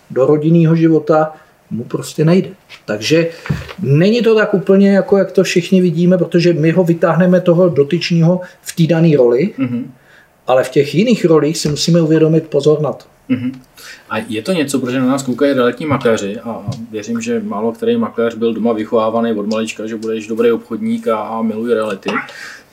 [0.10, 1.34] do rodinného života
[1.72, 2.50] mu prostě nejde.
[2.86, 3.30] Takže
[3.82, 8.42] není to tak úplně, jako jak to všichni vidíme, protože my ho vytáhneme toho dotyčního
[8.62, 9.84] v té dané roli, mm-hmm.
[10.48, 13.06] ale v těch jiných rolích si musíme uvědomit pozor na to.
[13.30, 13.52] Mm-hmm.
[14.10, 17.98] A je to něco, protože na nás koukají realitní makléři a věřím, že málo který
[17.98, 22.10] makléř byl doma vychovávaný od malička, že budeš dobrý obchodník a, a miluje reality.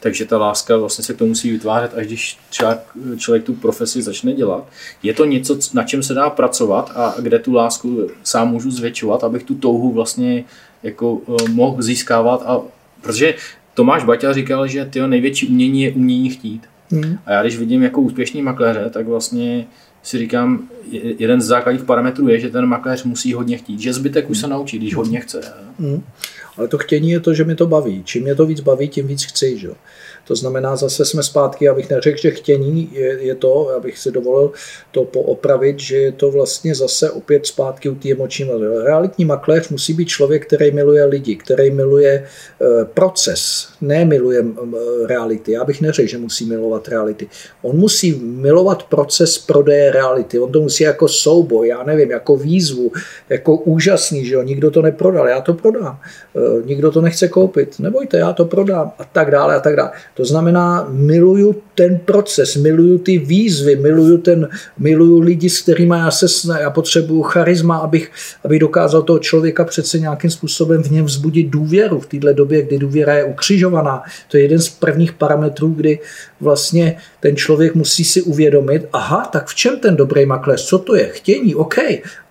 [0.00, 2.78] Takže ta láska vlastně se k tomu musí vytvářet, až když třeba
[3.16, 4.68] člověk tu profesi začne dělat.
[5.02, 9.24] Je to něco, na čem se dá pracovat a kde tu lásku sám můžu zvětšovat,
[9.24, 10.44] abych tu touhu vlastně
[10.82, 12.42] jako eh, mohl získávat.
[12.46, 12.60] A,
[13.00, 13.34] protože
[13.74, 16.62] Tomáš Baťa říkal, že tyho největší umění je umění chtít.
[16.90, 17.18] Hmm.
[17.26, 19.66] A já když vidím jako úspěšný makléře, tak vlastně
[20.02, 20.68] si říkám,
[21.18, 24.46] jeden z základních parametrů je, že ten makléř musí hodně chtít, že zbytek už se
[24.46, 25.52] naučí, když hodně chce.
[25.78, 26.02] Hmm.
[26.58, 28.04] Ale to chtění je to, že mi to baví.
[28.04, 29.58] Čím mě to víc baví, tím víc chci.
[29.58, 29.68] Že?
[30.28, 34.52] To znamená, zase jsme zpátky, abych neřekl, že chtění je, je to, abych si dovolil
[34.90, 38.50] to poopravit, že je to vlastně zase opět zpátky u té emoční
[38.84, 44.44] Realitní makléř musí být člověk, který miluje lidi, který miluje e, proces, ne miluje
[45.06, 45.52] reality.
[45.52, 47.28] Já bych neřekl, že musí milovat reality.
[47.62, 50.38] On musí milovat proces prodeje reality.
[50.38, 52.92] On to musí jako souboj, já nevím, jako výzvu,
[53.28, 56.00] jako úžasný, že jo, nikdo to neprodal, já to prodám.
[56.36, 59.90] E, nikdo to nechce koupit, nebojte, já to prodám a tak dále a tak dále.
[60.18, 64.48] To znamená, miluju ten proces, miluju ty výzvy, miluju, ten,
[64.78, 66.26] miluju lidi, s kterými já se
[66.60, 68.10] já potřebuju charisma, abych,
[68.44, 72.78] abych dokázal toho člověka přece nějakým způsobem v něm vzbudit důvěru v této době, kdy
[72.78, 74.02] důvěra je ukřižovaná.
[74.28, 75.98] To je jeden z prvních parametrů, kdy
[76.40, 80.96] vlastně ten člověk musí si uvědomit, aha, tak v čem ten dobrý makléř, co to
[80.96, 81.08] je?
[81.08, 81.78] Chtění, OK,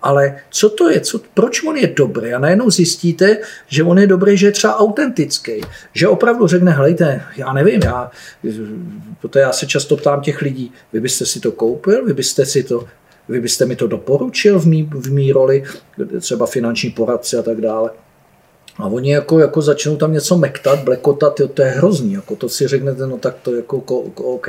[0.02, 2.32] ale co to je, co, proč on je dobrý?
[2.32, 3.36] A najednou zjistíte,
[3.68, 5.60] že on je dobrý, že je třeba autentický,
[5.94, 8.10] že opravdu řekne, helejte, já nevím, já,
[9.20, 12.62] protože já se často ptám těch lidí, vy byste si to koupil, vy byste si
[12.62, 12.84] to
[13.28, 15.64] vy byste mi to doporučil v mý, v mý roli,
[16.20, 17.90] třeba finanční poradci a tak dále.
[18.78, 22.48] A oni jako, jako začnou tam něco mektat, blekotat, jo, to je hrozný, jako to
[22.48, 23.76] si řeknete, no tak to jako
[24.14, 24.48] OK,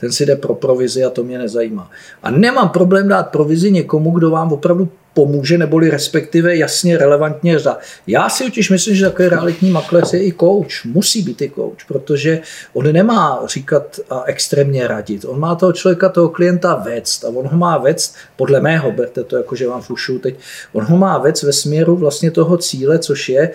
[0.00, 1.90] ten si jde pro provizi a to mě nezajímá.
[2.22, 7.78] A nemám problém dát provizi někomu, kdo vám opravdu pomůže, neboli respektive jasně relevantně za.
[8.06, 11.86] Já si totiž myslím, že takový realitní makléř je i coach, musí být i coach,
[11.88, 12.40] protože
[12.72, 15.24] on nemá říkat a extrémně radit.
[15.24, 19.24] On má toho člověka, toho klienta vést a on ho má vést, podle mého, berte
[19.24, 20.34] to jako, že vám fušu teď,
[20.72, 23.50] on ho má vést ve směru vlastně toho cíle, což je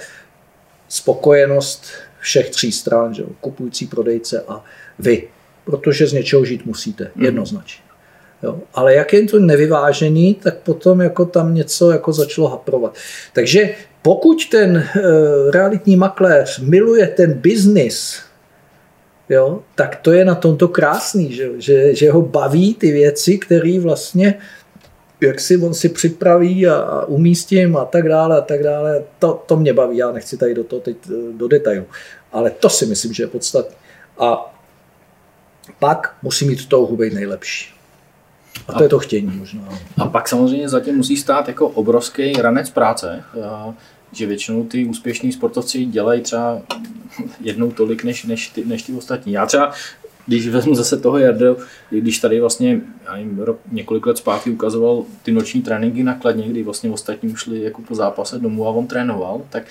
[0.89, 1.85] spokojenost
[2.19, 3.23] všech tří stran, že?
[3.41, 4.63] kupující, prodejce a
[4.99, 5.27] vy.
[5.63, 7.25] Protože z něčeho žít musíte, mhm.
[7.25, 7.86] jednoznačně.
[8.43, 8.59] Jo.
[8.73, 12.95] Ale jak je to nevyvážený, tak potom jako tam něco jako začalo haprovat.
[13.33, 13.69] Takže
[14.01, 15.01] pokud ten e,
[15.51, 18.19] realitní makléř miluje ten biznis,
[19.29, 23.79] jo, tak to je na tomto krásný, že, že, že ho baví ty věci, které
[23.79, 24.35] vlastně
[25.21, 29.03] jak si on si připraví a, a umístím a tak dále a tak dále.
[29.19, 31.85] To, to mě baví, já nechci tady do toho teď eh, do detailu.
[32.31, 33.75] Ale to si myslím, že je podstatné.
[34.17, 34.55] A
[35.79, 37.76] pak musí mít touhu být nejlepší.
[38.67, 39.61] A to je to chtění možná.
[39.97, 43.23] A pak samozřejmě zatím musí stát jako obrovský ranec práce,
[44.11, 46.61] že většinou ty úspěšní sportovci dělají třeba
[47.41, 49.33] jednou tolik než, než, ty, než ty ostatní.
[49.33, 49.73] Já třeba
[50.27, 51.57] když vezmu zase toho Jardo,
[51.89, 56.47] když tady vlastně já nevím, rok, několik let zpátky ukazoval ty noční tréninky na kladně,
[56.47, 59.63] kdy vlastně ostatní šli jako po zápase domů a on trénoval, tak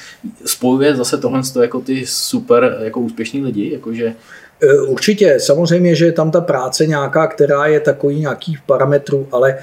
[0.45, 4.15] spojuje zase tohle jako ty super jako úspěšní lidi, jakože
[4.87, 9.59] určitě, samozřejmě, že je tam ta práce nějaká, která je takový nějaký parametrů, ale e,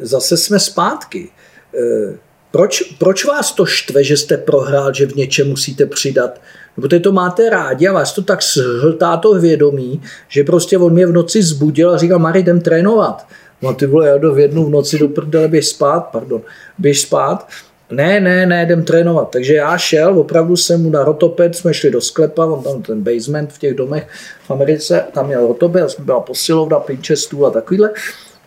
[0.00, 1.28] zase jsme zpátky.
[1.74, 2.18] E,
[2.50, 6.40] proč, proč vás to štve, že jste prohrál, že v něčem musíte přidat?
[6.76, 10.92] No, protože to máte rádi a vás to tak shltá to vědomí, že prostě on
[10.92, 13.26] mě v noci zbudil a říkal, Mari, jdem trénovat.
[13.62, 16.42] No ty vole, já do v jednu v noci do prdele, běž spát, pardon,
[16.78, 17.48] běž spát
[17.90, 19.30] ne, ne, ne, jdem trénovat.
[19.30, 23.02] Takže já šel, opravdu jsem mu na rotoped, jsme šli do sklepa, on tam ten
[23.02, 24.08] basement v těch domech
[24.46, 27.90] v Americe, tam měl rotoped, byla posilovna, pinče, stůl a takovýhle.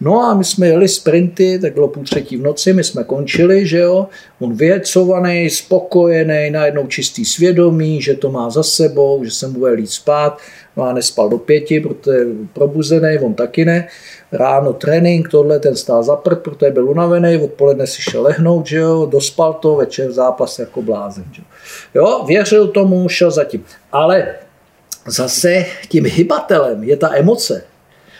[0.01, 3.67] No a my jsme jeli sprinty, tak bylo půl třetí v noci, my jsme končili,
[3.67, 4.07] že jo,
[4.39, 9.71] on vyhecovaný, spokojený, najednou čistý svědomí, že to má za sebou, že se mu bude
[9.71, 10.37] líct spát,
[10.77, 13.87] no a nespal do pěti, protože je probuzený, on taky ne
[14.31, 18.77] ráno trénink, tohle ten stál za prd, protože byl unavený, odpoledne si šel lehnout, že
[18.77, 21.25] jo, dospal to, večer zápas jako blázen.
[21.31, 21.41] Že
[21.95, 23.63] jo, věřil tomu, šel zatím.
[23.91, 24.35] Ale
[25.07, 27.63] zase tím hybatelem je ta emoce.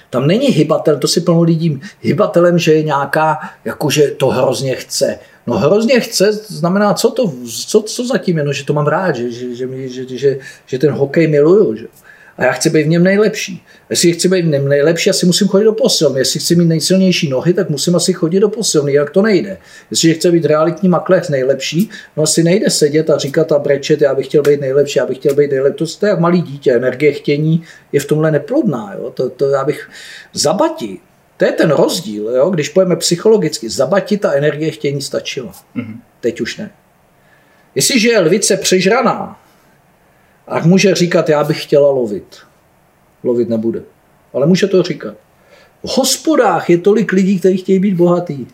[0.09, 5.19] Tam není hybatel, to si plno lidí hybatelem, že je nějaká, jakože to hrozně chce.
[5.47, 7.33] No hrozně chce, znamená, co to,
[7.67, 10.79] co, co zatím je, no, že to mám rád, že, že, že, že, že, že
[10.79, 11.75] ten hokej miluju.
[11.75, 11.87] Že?
[12.37, 13.63] A já chci být v něm nejlepší.
[13.89, 16.19] Jestli chci být v něm nejlepší, asi musím chodit do posilovny.
[16.19, 19.57] Jestli chci mít nejsilnější nohy, tak musím asi chodit do posilovny, jak to nejde.
[19.91, 24.15] Jestli chci být realitní makléř nejlepší, no asi nejde sedět a říkat a brečet, já
[24.15, 25.85] bych chtěl být nejlepší, já bych chtěl být nejlepší.
[25.99, 28.93] To je jak malý dítě, energie chtění je v tomhle neplodná.
[28.97, 29.11] Jo?
[29.11, 29.89] To, to já bych
[30.33, 30.99] zabati.
[31.37, 32.49] To je ten rozdíl, jo?
[32.49, 33.69] když pojeme psychologicky.
[33.69, 35.51] Zabati ta energie chtění stačila.
[35.75, 35.97] Mm-hmm.
[36.19, 36.71] Teď už ne.
[37.75, 39.39] Jestliže je lvice přežraná,
[40.47, 42.37] a může říkat, já bych chtěla lovit.
[43.23, 43.81] Lovit nebude.
[44.33, 45.15] Ale může to říkat.
[45.83, 48.47] V hospodách je tolik lidí, kteří chtějí být bohatý.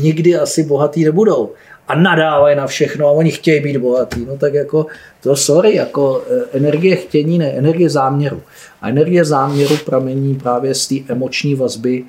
[0.00, 1.52] Nikdy asi bohatý nebudou.
[1.88, 4.24] A nadávají na všechno a oni chtějí být bohatý.
[4.24, 4.86] No tak jako,
[5.22, 8.42] to sorry, jako eh, energie chtění, ne, energie záměru.
[8.82, 12.04] A energie záměru pramení právě z té emoční vazby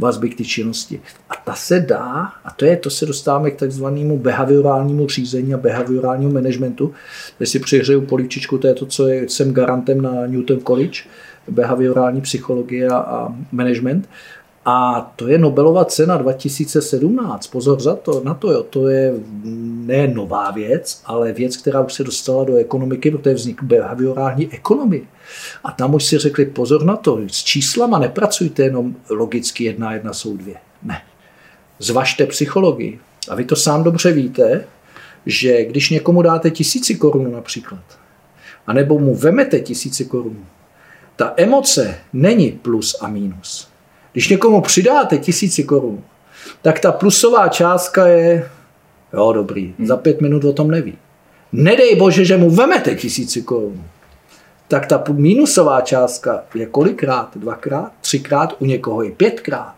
[0.00, 1.00] vazby k té činnosti.
[1.30, 5.56] A ta se dá, a to je, to se dostáváme k takzvanému behaviorálnímu řízení a
[5.56, 6.94] behaviorálnímu managementu.
[7.38, 11.00] Když si přihřeju políčičku, to je to, co je, jsem garantem na Newton College,
[11.48, 14.08] behaviorální psychologie a, a management.
[14.70, 17.46] A to je Nobelova cena 2017.
[17.46, 18.62] Pozor za to, na to, jo.
[18.62, 19.14] to je
[19.44, 25.02] ne nová věc, ale věc, která už se dostala do ekonomiky, protože vznik behaviorální ekonomie.
[25.64, 30.12] A tam už si řekli, pozor na to, s číslama nepracujte jenom logicky jedna jedna
[30.12, 30.54] jsou dvě.
[30.82, 31.02] Ne.
[31.78, 33.00] Zvažte psychologii.
[33.28, 34.64] A vy to sám dobře víte,
[35.26, 37.84] že když někomu dáte tisíci korun například,
[38.66, 40.44] anebo mu vemete tisíci korun,
[41.16, 43.69] ta emoce není plus a minus.
[44.12, 46.04] Když někomu přidáte tisíci korun,
[46.62, 48.50] tak ta plusová částka je,
[49.12, 50.98] jo dobrý, za pět minut o tom neví.
[51.52, 53.84] Nedej bože, že mu vemete tisíci korun
[54.70, 57.36] tak ta minusová částka je kolikrát?
[57.36, 57.92] Dvakrát?
[58.00, 58.56] Třikrát?
[58.58, 59.74] U někoho i pětkrát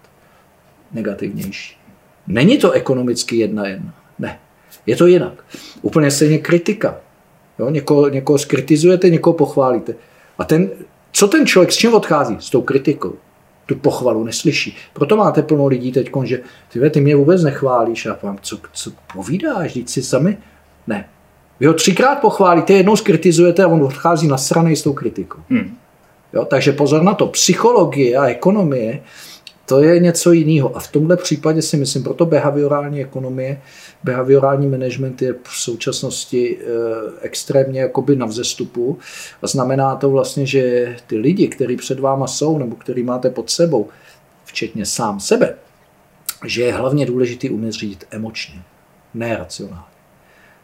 [0.93, 1.77] negativnější.
[2.27, 3.95] Není to ekonomicky jedna jedna.
[4.19, 4.39] Ne.
[4.87, 5.45] Je to jinak.
[5.83, 6.97] Úplně stejně kritika.
[7.59, 7.71] Jo?
[7.71, 9.95] Někoho, někoho skritizujete, někoho pochválíte.
[10.39, 10.71] A ten,
[11.13, 12.37] co ten člověk, s čím odchází?
[12.41, 13.15] S tou kritikou.
[13.67, 14.77] Tu pochvalu neslyší.
[14.93, 16.41] Proto máte plno lidí teď, že
[16.73, 18.07] ty, ty mě vůbec nechválíš.
[18.07, 19.71] A vám, co, co povídáš?
[19.71, 20.39] Vždyť si sami...
[20.87, 21.09] Ne,
[21.61, 25.39] vy ho třikrát pochválíte, jednou skritizujete a on odchází na strany s tou kritikou.
[25.51, 25.77] Hmm.
[26.33, 27.27] Jo, takže pozor na to.
[27.27, 29.03] Psychologie a ekonomie,
[29.67, 30.77] to je něco jiného.
[30.77, 33.61] A v tomhle případě si myslím, proto behaviorální ekonomie,
[34.05, 36.65] behaviorální management je v současnosti e,
[37.21, 38.99] extrémně jakoby na vzestupu.
[39.43, 43.51] A znamená to vlastně, že ty lidi, kteří před váma jsou, nebo který máte pod
[43.51, 43.89] sebou,
[44.45, 45.55] včetně sám sebe,
[46.47, 48.63] že je hlavně důležitý umět řídit emočně,
[49.15, 49.93] ne racionálně.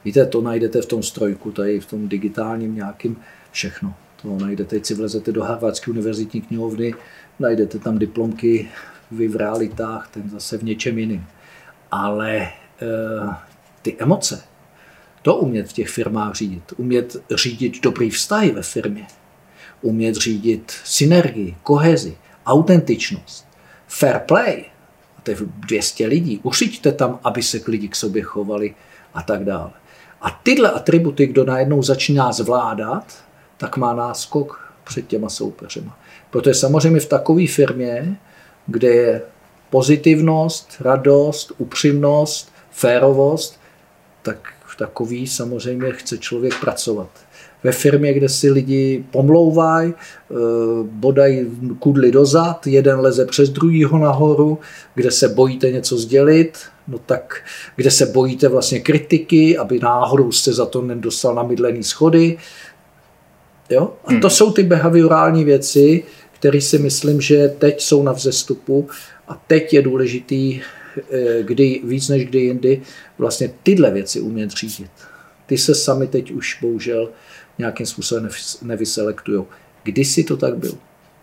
[0.04, 3.16] Víte, to najdete v tom strojku, tady v tom digitálním nějakým
[3.50, 3.94] všechno.
[4.22, 6.94] To najdete, teď si vlezete do Harvardské univerzitní knihovny,
[7.38, 8.68] najdete tam diplomky
[9.10, 11.26] vy v realitách, ten zase v něčem jiném.
[11.90, 12.50] Ale e,
[13.82, 14.44] ty emoce,
[15.22, 19.06] to umět v těch firmách řídit, umět řídit dobrý vztahy ve firmě,
[19.82, 22.16] umět řídit synergii, kohezi,
[22.46, 23.46] autentičnost,
[23.86, 24.64] fair play,
[25.22, 28.74] to je 200 lidí, uřiďte tam, aby se lidi k sobě chovali
[29.14, 29.70] a tak dále.
[30.20, 33.24] A tyhle atributy, kdo najednou začíná zvládat,
[33.56, 35.98] tak má náskok před těma soupeřema.
[36.30, 38.16] Protože samozřejmě v takové firmě,
[38.66, 39.22] kde je
[39.70, 43.60] pozitivnost, radost, upřímnost, férovost,
[44.22, 47.08] tak v takový samozřejmě chce člověk pracovat.
[47.62, 50.34] Ve firmě, kde si lidi pomlouvají, eh,
[50.82, 51.46] bodají
[51.78, 54.58] kudly dozad, jeden leze přes druhýho nahoru,
[54.94, 56.58] kde se bojíte něco sdělit,
[56.88, 57.44] no tak
[57.76, 62.38] kde se bojíte vlastně kritiky, aby náhodou jste za to nedostal na mydlený schody.
[63.70, 63.92] Jo?
[64.04, 64.30] A to hmm.
[64.30, 66.04] jsou ty behaviorální věci,
[66.38, 68.88] které si myslím, že teď jsou na vzestupu
[69.28, 70.60] a teď je důležitý,
[71.10, 72.82] eh, kdy víc než kdy jindy,
[73.18, 74.90] vlastně tyhle věci umět řídit.
[75.46, 77.10] Ty se sami teď už bohužel
[77.58, 78.28] nějakým způsobem
[78.62, 79.44] nevyselektují.
[79.82, 80.74] Kdysi to tak bylo.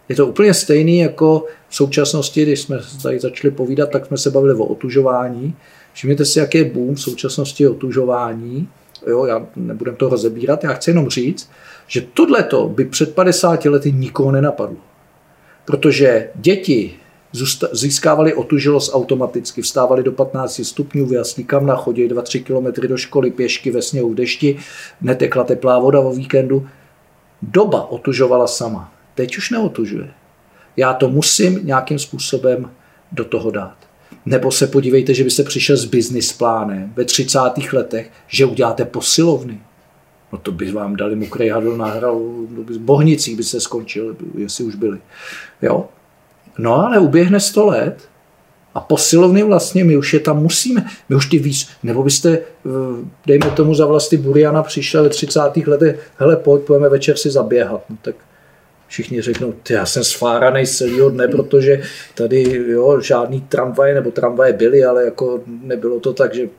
[0.09, 4.32] Je to úplně stejný jako v současnosti, když jsme tady začali povídat, tak jsme se
[4.32, 5.55] bavili o otužování.
[5.93, 8.70] Všimněte si, jaký je boom v současnosti otužování.
[9.07, 11.49] Jo, já nebudem to rozebírat, já chci jenom říct,
[11.88, 14.78] že tohleto by před 50 lety nikoho nenapadlo.
[15.66, 16.93] Protože děti
[17.72, 23.72] získávali otužilost automaticky, vstávali do 15 stupňů, vyjasní kamna, chodí 2-3 km do školy pěšky
[23.72, 24.57] ve sněhu v dešti,
[25.01, 26.68] netekla teplá voda o víkendu.
[27.41, 28.93] Doba otužovala sama.
[29.16, 30.11] Teď už neotužuje.
[30.78, 32.72] Já to musím nějakým způsobem
[33.11, 33.78] do toho dát.
[34.26, 37.39] Nebo se podívejte, že byste přišel s business plánem ve 30.
[37.74, 39.59] letech, že uděláte posilovny.
[40.36, 42.19] No to by vám dali mokrý hadl nahral,
[42.67, 44.97] v bohnicích by se skončil, jestli už byli.
[45.61, 45.86] Jo?
[46.57, 48.09] No ale uběhne 100 let
[48.73, 52.69] a posilovny vlastně, my už je tam musíme, my už ty víc, nebo byste, eh,
[53.25, 55.67] dejme tomu za vlasti Buriana přišel ve 30.
[55.67, 57.83] letech, hele pojď, pojďme večer si zaběhat.
[57.89, 58.15] No tak
[58.88, 61.81] Všichni řeknou, ty, já jsem sfáraný z celého dne, protože
[62.15, 66.49] tady jo, žádný tramvaje nebo tramvaje byly, ale jako nebylo to tak, že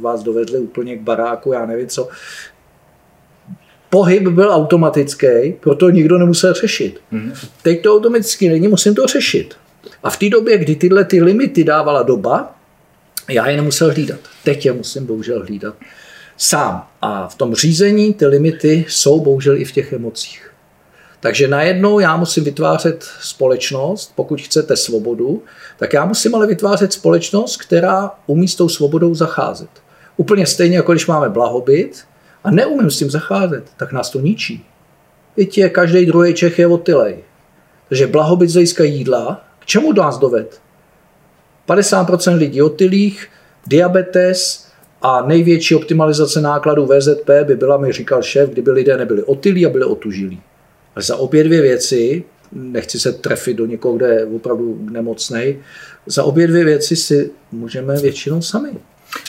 [0.00, 2.08] vás dovedli úplně k baráku, já nevím co.
[3.92, 7.00] Pohyb byl automatický, proto nikdo nemusel řešit.
[7.10, 7.32] Mm.
[7.62, 9.54] Teď to automaticky není, musím to řešit.
[10.02, 12.54] A v té době, kdy tyhle ty limity dávala doba,
[13.30, 14.20] já je nemusel hlídat.
[14.44, 15.74] Teď je musím bohužel hlídat
[16.36, 16.86] sám.
[17.02, 20.50] A v tom řízení ty limity jsou bohužel i v těch emocích.
[21.20, 25.42] Takže najednou já musím vytvářet společnost, pokud chcete svobodu,
[25.78, 29.70] tak já musím ale vytvářet společnost, která umí s tou svobodou zacházet.
[30.16, 32.04] Úplně stejně, jako když máme blahobyt
[32.44, 34.66] a neumím s tím zacházet, tak nás to ničí.
[35.36, 37.16] Víte, každý druhý Čech je otylej.
[37.88, 40.60] Takže blahobyt z jídla, k čemu nás doved?
[41.68, 43.28] 50% lidí otylých,
[43.66, 44.68] diabetes
[45.02, 49.70] a největší optimalizace nákladů VZP by byla, mi říkal šéf, kdyby lidé nebyli otylí a
[49.70, 50.42] byli otužilí.
[50.94, 55.58] Ale za obě dvě věci, nechci se trefit do někoho, kde je opravdu nemocný,
[56.06, 58.70] za obě dvě věci si můžeme většinou sami.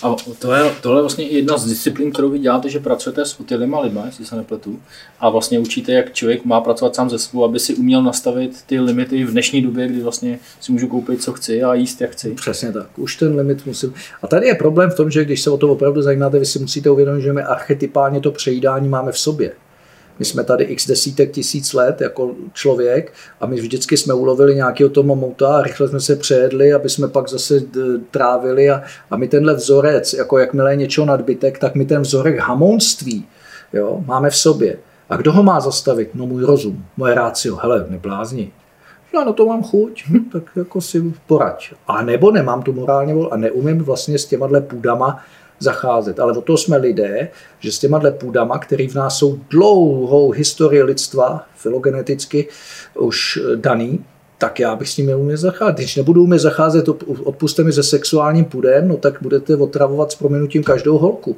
[0.03, 3.39] A to je, tohle je vlastně jedna z disciplín, kterou vy děláte, že pracujete s
[3.39, 4.79] utilima lidma, jestli se nepletu,
[5.19, 8.79] a vlastně učíte, jak člověk má pracovat sám ze sebou, aby si uměl nastavit ty
[8.79, 12.31] limity v dnešní době, kdy vlastně si můžu koupit, co chci a jíst, jak chci.
[12.31, 12.87] Přesně tak.
[12.97, 13.93] Už ten limit musím.
[14.21, 16.59] A tady je problém v tom, že když se o to opravdu zajímáte, vy si
[16.59, 19.51] musíte uvědomit, že my archetypálně to přejídání máme v sobě.
[20.19, 24.89] My jsme tady x desítek tisíc let jako člověk a my vždycky jsme ulovili nějakého
[24.89, 27.61] toho mamouta a rychle jsme se přejedli, aby jsme pak zase
[28.11, 32.39] trávili a, a my tenhle vzorec, jako jakmile je něčeho nadbytek, tak my ten vzorek
[32.39, 33.25] hamonství
[33.73, 34.77] jo, máme v sobě.
[35.09, 36.09] A kdo ho má zastavit?
[36.13, 37.55] No můj rozum, moje rácio.
[37.55, 38.51] Hele, neblázni.
[39.13, 41.73] Já na to mám chuť, hm, tak jako si poraď.
[41.87, 45.23] A nebo nemám tu morálně vol a neumím vlastně s těma půdama
[45.63, 46.19] zacházet.
[46.19, 50.83] Ale o to jsme lidé, že s těma půdama, který v nás jsou dlouhou historii
[50.83, 52.47] lidstva, filogeneticky
[52.99, 54.05] už daný,
[54.37, 55.75] tak já bych s ním neuměl zacházet.
[55.75, 56.89] Když nebudu umět zacházet,
[57.23, 61.37] odpuste mi se sexuálním půdem, no tak budete otravovat s proměnutím každou holku.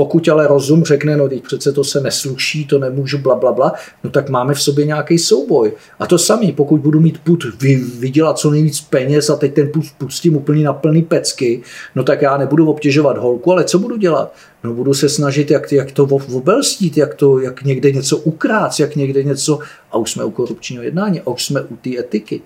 [0.00, 3.72] Pokud ale rozum řekne, no teď přece to se nesluší, to nemůžu, bla, bla, bla,
[4.04, 5.72] no tak máme v sobě nějaký souboj.
[5.98, 9.68] A to samý, pokud budu mít put vy, vydělat co nejvíc peněz a teď ten
[9.72, 11.62] put pustím úplně na plný pecky,
[11.94, 14.34] no tak já nebudu obtěžovat holku, ale co budu dělat?
[14.64, 18.96] No budu se snažit, jak, jak to obelstít, jak, to, jak někde něco ukrát, jak
[18.96, 19.58] někde něco,
[19.92, 22.40] a už jsme u korupčního jednání, a už jsme u té etiky.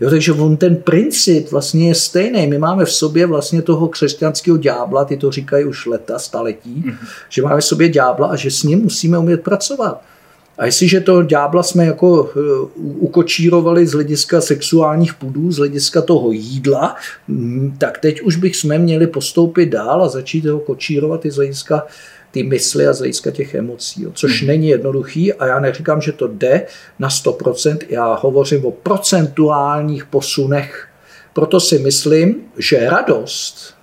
[0.00, 2.46] Jo, takže on ten princip vlastně je stejný.
[2.46, 7.06] My máme v sobě vlastně toho křesťanského ďábla, ty to říkají už leta, staletí, mm-hmm.
[7.28, 10.02] že máme v sobě ďábla a že s ním musíme umět pracovat.
[10.58, 12.40] A jestliže to ďábla jsme jako eh,
[12.76, 16.96] ukočírovali z hlediska sexuálních půdů, z hlediska toho jídla,
[17.28, 21.86] mm, tak teď už bychom měli postoupit dál a začít ho kočírovat i z hlediska
[22.30, 24.48] ty mysli a z hlediska těch emocí, jo, což hmm.
[24.48, 26.66] není jednoduchý a já neříkám, že to jde
[26.98, 30.88] na 100%, já hovořím o procentuálních posunech.
[31.32, 33.74] Proto si myslím, že radost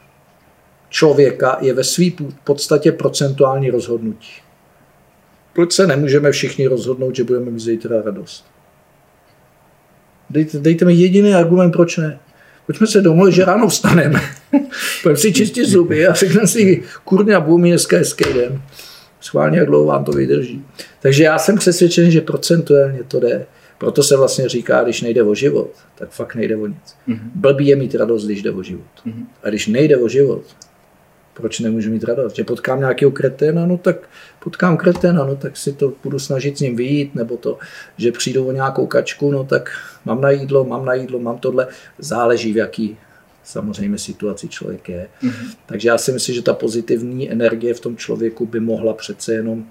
[0.90, 2.06] člověka je ve své
[2.44, 4.32] podstatě procentuální rozhodnutí.
[5.54, 8.46] Proč se nemůžeme všichni rozhodnout, že budeme mít zítra radost?
[10.30, 12.20] Dejte, dejte mi jediný argument, proč ne.
[12.66, 14.22] Pojďme se domluvit, že ráno vstaneme.
[15.04, 18.62] Pojďme si čistit zuby a řekneme si, kurňa, budu mít dneska hezký den.
[19.22, 20.66] Schválně, jak dlouho vám to vydrží.
[21.02, 23.46] Takže já jsem přesvědčen, že procentuálně to jde.
[23.78, 26.96] Proto se vlastně říká, když nejde o život, tak fakt nejde o nic.
[27.08, 27.30] Mm-hmm.
[27.36, 28.86] Blbý je mít radost, když jde o život.
[29.08, 29.26] Mm-hmm.
[29.44, 30.42] A když nejde o život,
[31.34, 32.36] proč nemůžu mít radost?
[32.36, 34.10] Že potkám nějakého kreténa, no tak
[34.44, 37.58] potkám kreténa, no tak si to budu snažit s ním vyjít, nebo to,
[37.98, 39.72] že přijdu o nějakou kačku, no tak
[40.06, 42.98] mám na jídlo, mám na jídlo, mám tohle, záleží v jaký
[43.44, 45.08] samozřejmě situaci člověk je.
[45.24, 45.56] Mm-hmm.
[45.66, 49.66] Takže já si myslím, že ta pozitivní energie v tom člověku by mohla přece jenom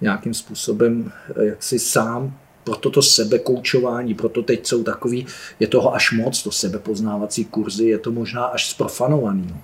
[0.00, 5.26] nějakým způsobem eh, jak si sám proto to sebekoučování, proto teď jsou takový,
[5.60, 9.46] je toho až moc, to sebepoznávací kurzy, je to možná až sprofanovaný.
[9.50, 9.60] No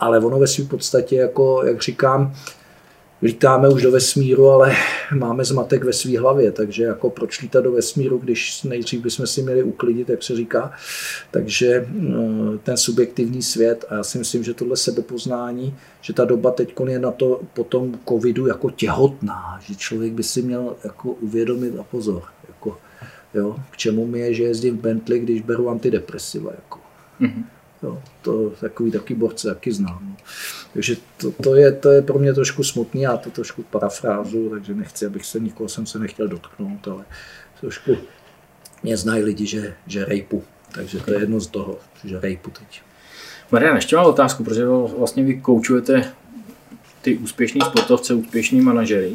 [0.00, 2.34] ale ono ve své podstatě, jako, jak říkám,
[3.22, 4.76] lítáme už do vesmíru, ale
[5.14, 9.42] máme zmatek ve své hlavě, takže jako proč lítat do vesmíru, když nejdřív bychom si
[9.42, 10.72] měli uklidit, jak se říká.
[11.30, 16.50] Takže eh, ten subjektivní svět a já si myslím, že tohle sebepoznání, že ta doba
[16.50, 21.10] teď je na to po tom covidu jako těhotná, že člověk by si měl jako
[21.10, 22.78] uvědomit a pozor, jako,
[23.34, 26.50] jo, k čemu mi je, že jezdím v Bentley, když beru antidepresiva.
[26.50, 26.78] Jako.
[27.20, 27.44] Mm-hmm.
[27.82, 29.98] Jo, to takový taky borce taky znám.
[30.02, 30.16] No.
[30.72, 34.74] Takže to, to, je, to je pro mě trošku smutný, já to trošku parafrázu, takže
[34.74, 37.04] nechci, abych se nikoho jsem se nechtěl dotknout, ale
[37.60, 37.96] trošku
[38.82, 40.44] mě znají lidi, že, že rejpu.
[40.74, 42.82] Takže to je jedno z toho, že rejpu teď.
[43.52, 46.12] Marian, ještě mám otázku, protože vlastně vy koučujete
[47.02, 49.12] ty úspěšní sportovce, úspěšní manažery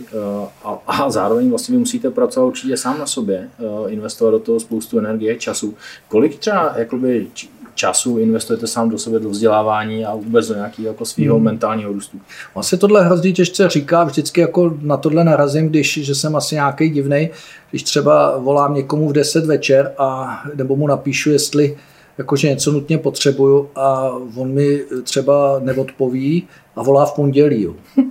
[0.64, 3.50] a, a zároveň vlastně vy musíte pracovat určitě sám na sobě,
[3.88, 5.78] investovat do toho spoustu energie, času.
[6.08, 7.28] Kolik třeba jakoby,
[7.76, 11.44] času investujete sám do sebe, do vzdělávání a vůbec do nějakého jako svého hmm.
[11.44, 12.18] mentálního růstu?
[12.54, 16.90] Vlastně tohle hrozně těžce říká, vždycky jako na tohle narazím, když že jsem asi nějaký
[16.90, 17.30] divný,
[17.70, 21.78] když třeba volám někomu v 10 večer a nebo mu napíšu, jestli
[22.18, 27.62] jakože něco nutně potřebuju a on mi třeba neodpoví a volá v pondělí.
[27.62, 27.74] Jo.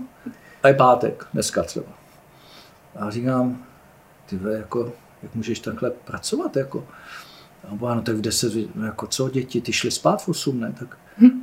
[0.63, 1.87] A je pátek, dneska třeba.
[2.97, 3.65] A říkám,
[4.27, 4.93] ty jako,
[5.23, 6.57] jak můžeš takhle pracovat?
[6.57, 6.85] Jako?
[7.71, 10.75] No tak v 10, no jako co děti, ty šly spát v 8, ne?
[10.79, 10.97] Tak,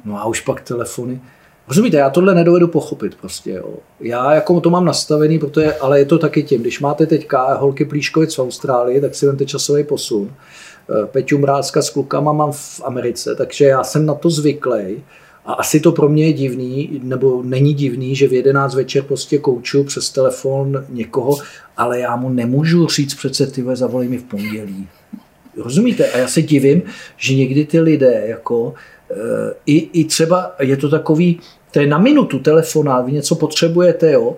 [0.06, 1.22] no a už pak telefony.
[1.68, 3.52] Rozumíte, já tohle nedovedu pochopit prostě.
[3.52, 3.74] Jo.
[4.00, 7.86] Já jako to mám nastavený, protože, ale je to taky tím, když máte teďka holky
[7.86, 10.32] Plíškovic v Austrálii, tak si vemte časový posun.
[10.90, 15.04] Eh, Peťu Mrázka s klukama mám v Americe, takže já jsem na to zvyklý.
[15.46, 19.38] A asi to pro mě je divný, nebo není divný, že v 11 večer prostě
[19.38, 21.38] kouču přes telefon někoho,
[21.78, 24.88] ale já mu nemůžu říct přece, ty zavolej mi v pondělí.
[25.58, 26.12] Rozumíte?
[26.12, 26.82] A já se divím,
[27.18, 28.74] že někdy ty lidé, jako,
[29.12, 29.16] eh,
[29.66, 31.40] i, i třeba je to takový,
[31.72, 34.36] to je na minutu telefonát, vy něco potřebujete, jo,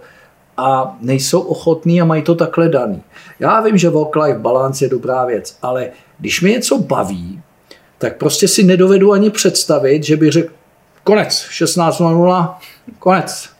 [0.58, 3.02] a nejsou ochotní a mají to takhle daný.
[3.40, 5.90] Já vím, že work-life balance je dobrá věc, ale
[6.20, 7.42] když mě něco baví,
[7.98, 10.54] tak prostě si nedovedu ani představit, že by řekl
[11.04, 12.54] konec, 16.00,
[13.00, 13.53] konec.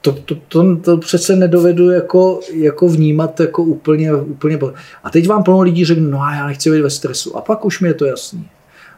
[0.00, 4.58] To, to, to, to přece nedovedu jako, jako vnímat jako úplně, úplně.
[5.04, 7.36] A teď vám plno lidí řekne, no a já nechci být ve stresu.
[7.36, 8.48] A pak už mi je to jasný.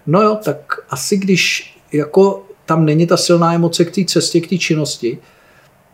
[0.06, 4.48] No jo, tak asi když jako tam není ta silná emoce k té cestě, k
[4.48, 5.18] té činnosti,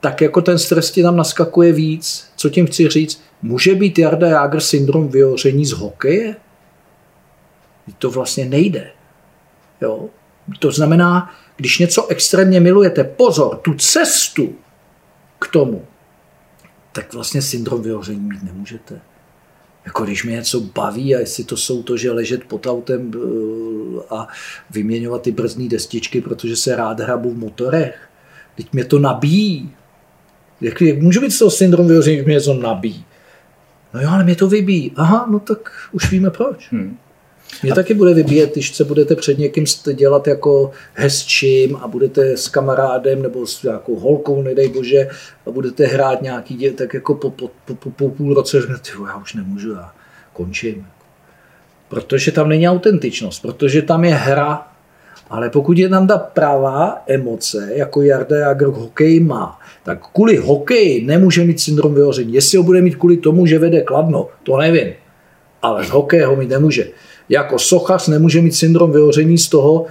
[0.00, 2.28] tak jako ten stres ti tam naskakuje víc.
[2.36, 3.22] Co tím chci říct?
[3.42, 6.36] Může být Jarda Jager syndrom vyhoření z hokeje?
[7.98, 8.90] To vlastně nejde.
[9.80, 10.09] Jo?
[10.59, 14.54] To znamená, když něco extrémně milujete, pozor, tu cestu
[15.39, 15.84] k tomu,
[16.93, 19.01] tak vlastně syndrom vyhoření mít nemůžete.
[19.84, 24.01] Jako když mě něco baví a jestli to jsou to, že ležet pod autem eh,
[24.11, 24.28] a
[24.70, 28.09] vyměňovat ty brzdní destičky, protože se rád hrabu v motorech.
[28.57, 29.72] Teď mě to nabíjí.
[30.61, 33.05] Jak, jak může být z toho syndrom vyhoření, když mě něco nabíjí?
[33.95, 34.93] No jo, ale mě to vybíjí.
[34.97, 36.72] Aha, no tak už víme proč.
[36.72, 36.99] Hmm.
[37.62, 37.74] Mě a...
[37.74, 43.22] taky bude vybíjet, když se budete před někým dělat jako hezčím a budete s kamarádem
[43.22, 45.09] nebo s nějakou holkou, nedej bože,
[45.46, 49.16] a budete hrát nějaký dě, tak jako po, po, po, po, půl roce řeknete, já
[49.16, 49.92] už nemůžu, já
[50.32, 50.86] končím.
[51.88, 54.66] Protože tam není autentičnost, protože tam je hra,
[55.30, 61.05] ale pokud je tam ta pravá emoce, jako Jarda Jager hokej má, tak kvůli hokeji
[61.05, 62.34] nemůže mít syndrom vyhoření.
[62.34, 64.88] Jestli ho bude mít kvůli tomu, že vede kladno, to nevím.
[65.62, 66.88] Ale z hokeje ho mít nemůže
[67.28, 69.86] jako sochař nemůže mít syndrom vyhoření z toho,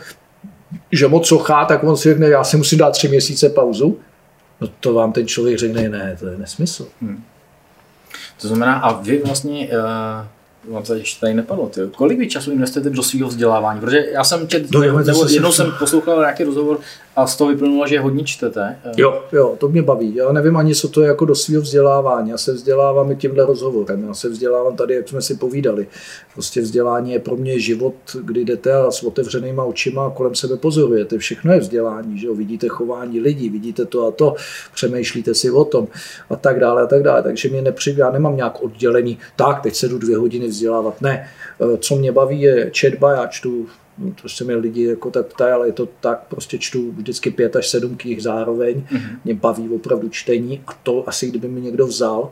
[0.91, 3.99] že moc sochá, tak on si řekne, já si musím dát tři měsíce pauzu.
[4.61, 6.88] No to vám ten člověk řekne, ne, to je nesmysl.
[7.01, 7.23] Hmm.
[8.41, 10.36] To znamená, a vy vlastně uh
[10.68, 11.70] vám to ještě tady nepadlo.
[11.70, 11.82] Ty.
[11.95, 13.80] Kolik vy času investujete do svého vzdělávání?
[13.80, 16.80] Protože já jsem čet, no, nebo, nebo jednou jsem poslouchal nějaký rozhovor
[17.15, 18.80] a z toho vyplnulo, že hodně čtete.
[18.97, 20.15] Jo, jo, to mě baví.
[20.15, 22.30] Já nevím ani, co to je jako do svého vzdělávání.
[22.30, 24.03] Já se vzdělávám i tímhle rozhovorem.
[24.07, 25.88] Já se vzdělávám tady, jak jsme si povídali.
[26.34, 30.57] Prostě vzdělání je pro mě život, kdy jdete a s otevřenýma očima a kolem sebe
[30.57, 31.18] pozorujete.
[31.18, 32.20] Všechno je vzdělání.
[32.20, 32.36] Že jo?
[32.36, 34.36] Vidíte chování lidí, vidíte to a to,
[34.74, 35.88] přemýšlíte si o tom
[36.30, 37.24] a tak dále a tak dále.
[37.24, 37.95] Takže mě nepři...
[37.97, 41.01] já nemám nějak oddělený, tak, teď se jdu dvě hodiny vzdělávat.
[41.01, 41.30] Ne,
[41.62, 43.68] eh, co mě baví je četba, já čtu
[44.22, 47.55] to se mě lidi jako tak ptají, ale je to tak, prostě čtu vždycky pět
[47.55, 49.18] až sedm knih zároveň, mm-hmm.
[49.24, 52.32] mě baví opravdu čtení a to asi kdyby mi někdo vzal,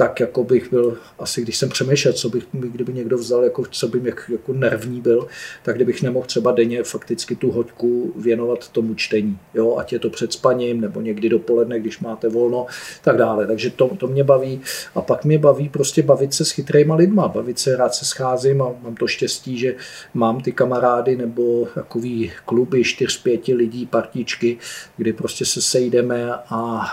[0.00, 3.88] tak jako bych byl, asi když jsem přemýšlel, co bych, kdyby někdo vzal, jako, co
[3.88, 5.26] bych jak, jako nervní byl,
[5.62, 9.38] tak kdybych nemohl třeba denně fakticky tu hoďku věnovat tomu čtení.
[9.54, 9.76] Jo?
[9.76, 12.66] Ať je to před spaním, nebo někdy dopoledne, když máte volno,
[13.04, 13.46] tak dále.
[13.46, 14.60] Takže to, to mě baví.
[14.94, 18.62] A pak mě baví prostě bavit se s chytrýma lidma, bavit se, rád se scházím
[18.62, 19.74] a mám to štěstí, že
[20.14, 24.58] mám ty kamarády nebo takový kluby čtyř, pěti lidí, partičky,
[24.96, 26.86] kdy prostě se sejdeme a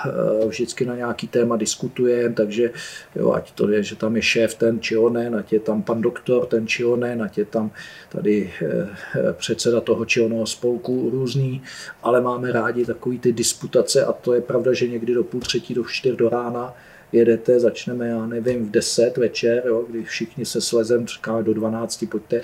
[0.43, 2.71] e, vždycky na nějaký téma diskutujeme, takže
[3.15, 6.01] Jo, ať to je, že tam je šéf ten či onen, ať je tam pan
[6.01, 7.71] doktor ten či onen, ať je tam
[8.09, 11.61] tady eh, předseda toho či onoho spolku různý,
[12.03, 15.73] ale máme rádi takový ty disputace a to je pravda, že někdy do půl třetí,
[15.73, 16.73] do čtyř do rána
[17.11, 22.05] jedete, začneme, já nevím, v 10 večer, jo, kdy všichni se slezem, říkáme do 12,
[22.11, 22.41] pojďte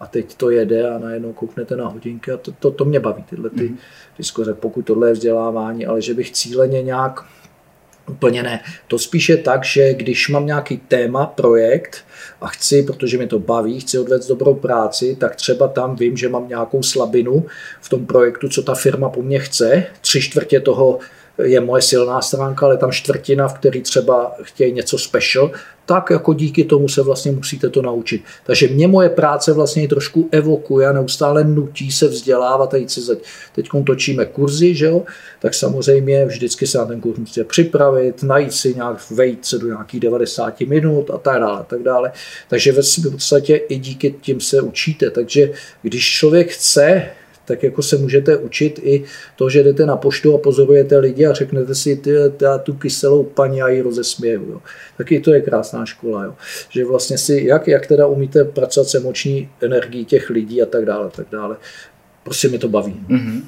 [0.00, 3.22] a teď to jede a najednou kouknete na hodinky a to, to, to mě baví,
[3.22, 3.76] tyhle ty mm-hmm.
[4.18, 7.24] diskuze, pokud tohle je vzdělávání, ale že bych cíleně nějak
[8.08, 8.60] Úplně ne.
[8.86, 12.04] To spíše tak, že když mám nějaký téma, projekt
[12.40, 16.28] a chci, protože mi to baví, chci odvést dobrou práci, tak třeba tam vím, že
[16.28, 17.46] mám nějakou slabinu
[17.80, 19.84] v tom projektu, co ta firma po mně chce.
[20.00, 20.98] Tři čtvrtě toho
[21.42, 25.50] je moje silná stránka, ale tam čtvrtina, v který třeba chtějí něco special,
[25.86, 28.22] tak jako díky tomu se vlastně musíte to naučit.
[28.46, 33.06] Takže mě moje práce vlastně trošku evokuje a neustále nutí se vzdělávat a jít si
[33.06, 33.18] teď,
[33.54, 35.02] teď točíme kurzy, že jo?
[35.40, 39.66] tak samozřejmě vždycky se na ten kurz musíte připravit, najít si nějak, vejít se do
[39.66, 41.64] nějakých 90 minut a tak dále.
[41.66, 42.12] Tak dále.
[42.48, 45.10] Takže ve podstatě i díky tím se učíte.
[45.10, 47.10] Takže když člověk chce
[47.48, 49.04] tak jako se můžete učit i
[49.36, 53.24] to, že jdete na poštu a pozorujete lidi a řeknete si, ty, já tu kyselou
[53.24, 54.50] paní a ji rozesměju.
[54.50, 54.60] Jo.
[54.98, 56.24] Taky to je krásná škola.
[56.24, 56.34] Jo.
[56.70, 60.84] Že vlastně si, jak, jak teda umíte pracovat s emoční energií těch lidí a tak
[60.84, 61.56] dále, tak dále.
[62.22, 63.00] Prostě mi to baví.
[63.08, 63.42] Mm-hmm.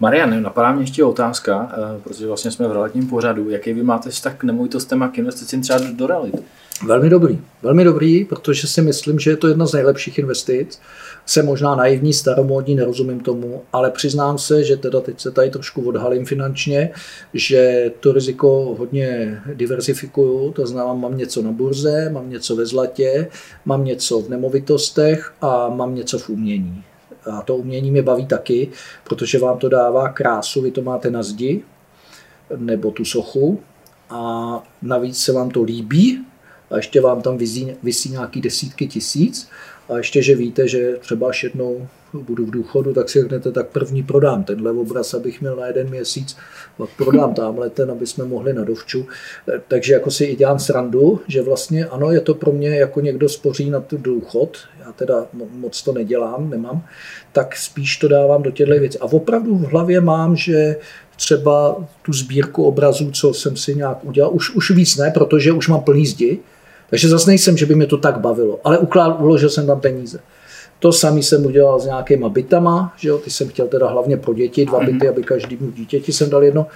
[0.00, 3.50] Marian, napadá mě ještě otázka, eh, protože vlastně jsme v realitním pořadu.
[3.50, 6.34] Jaký vy máte vztah k nemovitostem a k investicím třeba do realit?
[6.86, 7.38] Velmi dobrý.
[7.62, 10.80] Velmi dobrý, protože si myslím, že je to jedna z nejlepších investic.
[11.26, 15.88] Jsem možná naivní, staromódní, nerozumím tomu, ale přiznám se, že teda teď se tady trošku
[15.88, 16.90] odhalím finančně,
[17.34, 23.28] že to riziko hodně diversifikuju, to znamená, mám něco na burze, mám něco ve zlatě,
[23.64, 26.84] mám něco v nemovitostech a mám něco v umění.
[27.30, 28.68] A to umění mě baví taky,
[29.04, 31.62] protože vám to dává krásu, vy to máte na zdi,
[32.56, 33.60] nebo tu sochu,
[34.10, 36.24] a navíc se vám to líbí,
[36.70, 39.48] a ještě vám tam vysí, vysí nějaký desítky tisíc
[39.88, 41.88] a ještě, že víte, že třeba až jednou
[42.22, 45.88] budu v důchodu, tak si řeknete, tak první prodám tenhle obraz, abych měl na jeden
[45.88, 46.36] měsíc,
[46.76, 49.06] pak prodám tamhle ten, aby jsme mohli na dovču.
[49.68, 53.28] Takže jako si i dělám srandu, že vlastně ano, je to pro mě jako někdo
[53.28, 56.86] spoří na ten důchod, já teda moc to nedělám, nemám,
[57.32, 58.98] tak spíš to dávám do těchto věcí.
[58.98, 60.76] A opravdu v hlavě mám, že
[61.16, 65.68] třeba tu sbírku obrazů, co jsem si nějak udělal, už, už víc ne, protože už
[65.68, 66.40] mám plný zdi,
[66.90, 70.20] takže zase nejsem, že by mě to tak bavilo, ale uklad, uložil jsem tam peníze.
[70.78, 74.34] To samý jsem udělal s nějakýma bytama, že jo, ty jsem chtěl teda hlavně pro
[74.34, 74.92] děti, dva mhm.
[74.92, 76.66] byty, aby každému dítěti jsem dal jedno.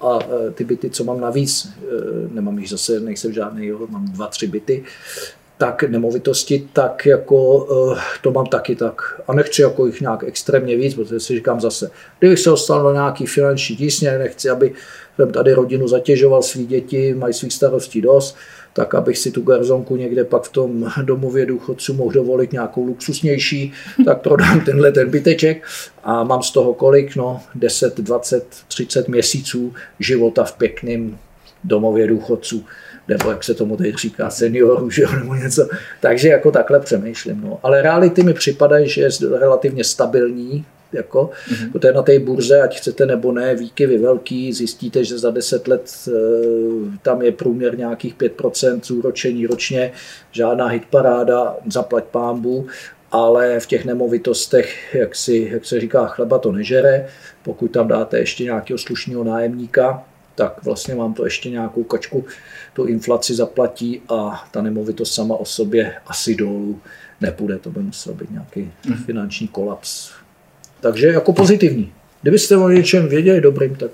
[0.00, 4.04] A e, ty byty, co mám navíc, e, nemám jich zase, nejsem žádný, jo, mám
[4.04, 4.84] dva, tři byty,
[5.58, 9.20] tak nemovitosti, tak jako e, to mám taky tak.
[9.28, 12.92] A nechci jako jich nějak extrémně víc, protože si říkám zase, kdybych se dostal do
[12.92, 14.72] nějaký finanční tísně, nechci, aby
[15.16, 18.36] jsem tady rodinu zatěžoval, svý děti mají svých starostí dost,
[18.74, 23.72] tak abych si tu garzonku někde pak v tom domově důchodců mohl dovolit nějakou luxusnější,
[24.04, 25.64] tak prodám tenhle ten byteček
[26.04, 31.18] a mám z toho kolik, no 10, 20, 30 měsíců života v pěkném
[31.64, 32.64] domově důchodců
[33.08, 35.68] nebo jak se tomu teď říká, seniorů, že nebo něco.
[36.00, 37.40] Takže jako takhle přemýšlím.
[37.44, 37.60] No.
[37.62, 39.08] Ale reality mi připadají, že je
[39.38, 40.64] relativně stabilní,
[40.94, 41.72] jako, mm-hmm.
[41.72, 45.90] protože na té burze, ať chcete nebo ne, výkyvy velký, zjistíte, že za 10 let
[46.08, 46.10] e,
[47.02, 49.92] tam je průměr nějakých 5% zúročení ročně,
[50.32, 52.66] žádná hitparáda, zaplať pámbu,
[53.10, 57.06] ale v těch nemovitostech, jak, si, jak se říká, chleba to nežere,
[57.42, 62.24] pokud tam dáte ještě nějakého slušného nájemníka, tak vlastně vám to ještě nějakou kačku
[62.72, 66.80] tu inflaci zaplatí a ta nemovitost sama o sobě asi dolů
[67.20, 67.58] nepůjde.
[67.58, 69.04] To by musel být nějaký mhm.
[69.04, 70.10] finanční kolaps
[70.84, 71.92] takže jako pozitivní.
[72.22, 73.90] Kdybyste o něčem věděli dobrým, tak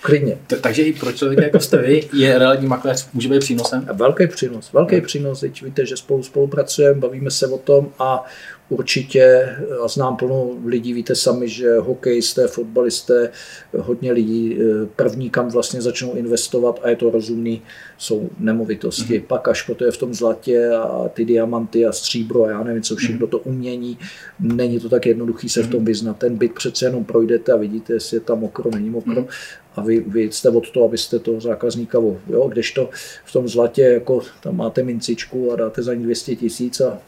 [0.00, 0.38] klidně.
[0.60, 3.88] Takže i pro člověka jako jste vy, je realitní makléř, může být přínosem?
[3.92, 5.40] Velký přínos, velký přínos.
[5.40, 8.24] Teď víte, že spolu spolupracujeme, bavíme se o tom a
[8.72, 13.30] určitě, a znám plno lidí, víte sami, že hokejisté, fotbalisté,
[13.78, 17.62] hodně lidí eh, první, kam vlastně začnou investovat a je to rozumný,
[17.98, 19.20] jsou nemovitosti.
[19.20, 19.26] Mm-hmm.
[19.26, 22.82] Pak až to je v tom zlatě a ty diamanty a stříbro a já nevím,
[22.82, 23.30] co všechno, mm-hmm.
[23.30, 23.98] to umění,
[24.40, 25.66] není to tak jednoduchý se mm-hmm.
[25.66, 25.86] v tom mhm.
[25.86, 26.16] vyznat.
[26.18, 29.22] Ten byt přece jenom projdete a vidíte, jestli je tam mokro, není mokro.
[29.22, 31.98] Mm-hmm a vy, vy jste od toho, abyste toho zákazníka,
[32.28, 32.90] jo, kdežto
[33.24, 36.98] v tom zlatě, jako tam máte mincičku a dáte za ní 200 tisíc a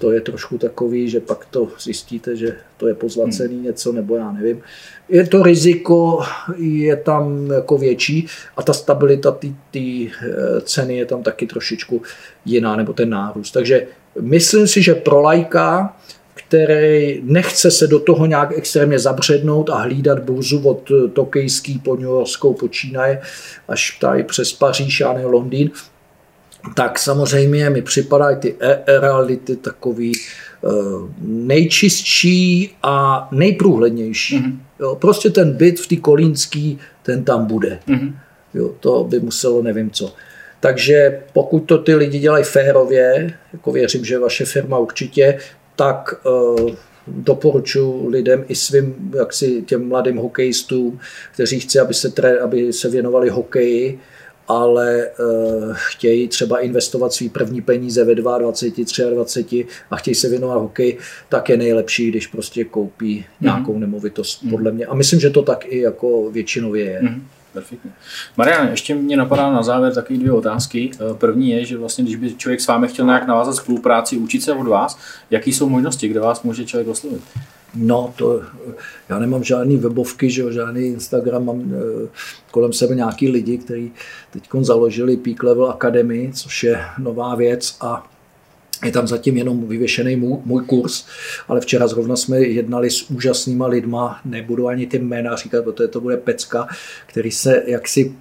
[0.00, 3.64] to je trošku takový, že pak to zjistíte, že to je pozlacený hmm.
[3.64, 4.62] něco, nebo já nevím.
[5.08, 6.22] Je to riziko,
[6.56, 8.26] je tam jako větší
[8.56, 9.38] a ta stabilita
[9.70, 12.02] ty eh, ceny je tam taky trošičku
[12.44, 13.50] jiná, nebo ten nárůst.
[13.50, 13.86] Takže
[14.20, 15.96] myslím si, že pro lajka,
[16.34, 22.04] který nechce se do toho nějak extrémně zabřednout a hlídat burzu od tokijský po New
[22.04, 23.20] Yorkskou počínaje
[23.68, 25.70] až tady přes Paříž a ne Londýn,
[26.74, 30.18] tak samozřejmě mi připadají ty e, e reality takový e,
[31.22, 34.38] nejčistší a nejprůhlednější.
[34.38, 34.56] Mm-hmm.
[34.80, 37.78] Jo, prostě ten byt v té kolínský, ten tam bude.
[37.88, 38.14] Mm-hmm.
[38.54, 40.14] Jo, to by muselo nevím co.
[40.60, 45.38] Takže pokud to ty lidi dělají férově, jako věřím, že vaše firma určitě,
[45.76, 46.70] tak uh,
[47.06, 51.00] doporučuji lidem i svým jaksi těm mladým hokejistům,
[51.32, 54.00] kteří chci, aby se, tre, aby se věnovali hokeji,
[54.50, 60.58] ale uh, chtějí třeba investovat svý první peníze ve 22, 23 a chtějí se věnovat
[60.58, 60.98] hokej,
[61.28, 63.80] tak je nejlepší, když prostě koupí nějakou mm.
[63.80, 64.50] nemovitost, mm.
[64.50, 64.86] podle mě.
[64.86, 67.02] A myslím, že to tak i jako většinově je.
[67.02, 67.26] Mm.
[67.52, 67.90] Perfektně.
[68.36, 70.90] Marian, ještě mě napadá na závěr takové dvě otázky.
[70.94, 74.42] Eh, první je, že vlastně, když by člověk s vámi chtěl nějak navázat spolupráci, učit
[74.42, 74.98] se od vás,
[75.30, 77.22] jaký jsou možnosti, kde vás může člověk oslovit?
[77.74, 78.42] No, to,
[79.08, 82.08] já nemám žádný webovky, že jo, žádný Instagram, mám e,
[82.50, 83.92] kolem sebe nějaký lidi, kteří
[84.32, 88.10] teď založili Peak Level Academy, což je nová věc a
[88.84, 91.06] je tam zatím jenom vyvěšený můj, můj kurz,
[91.48, 96.00] ale včera zrovna jsme jednali s úžasnýma lidma, nebudu ani ty jména říkat, protože to
[96.00, 96.68] bude pecka,
[97.06, 98.14] který se jaksi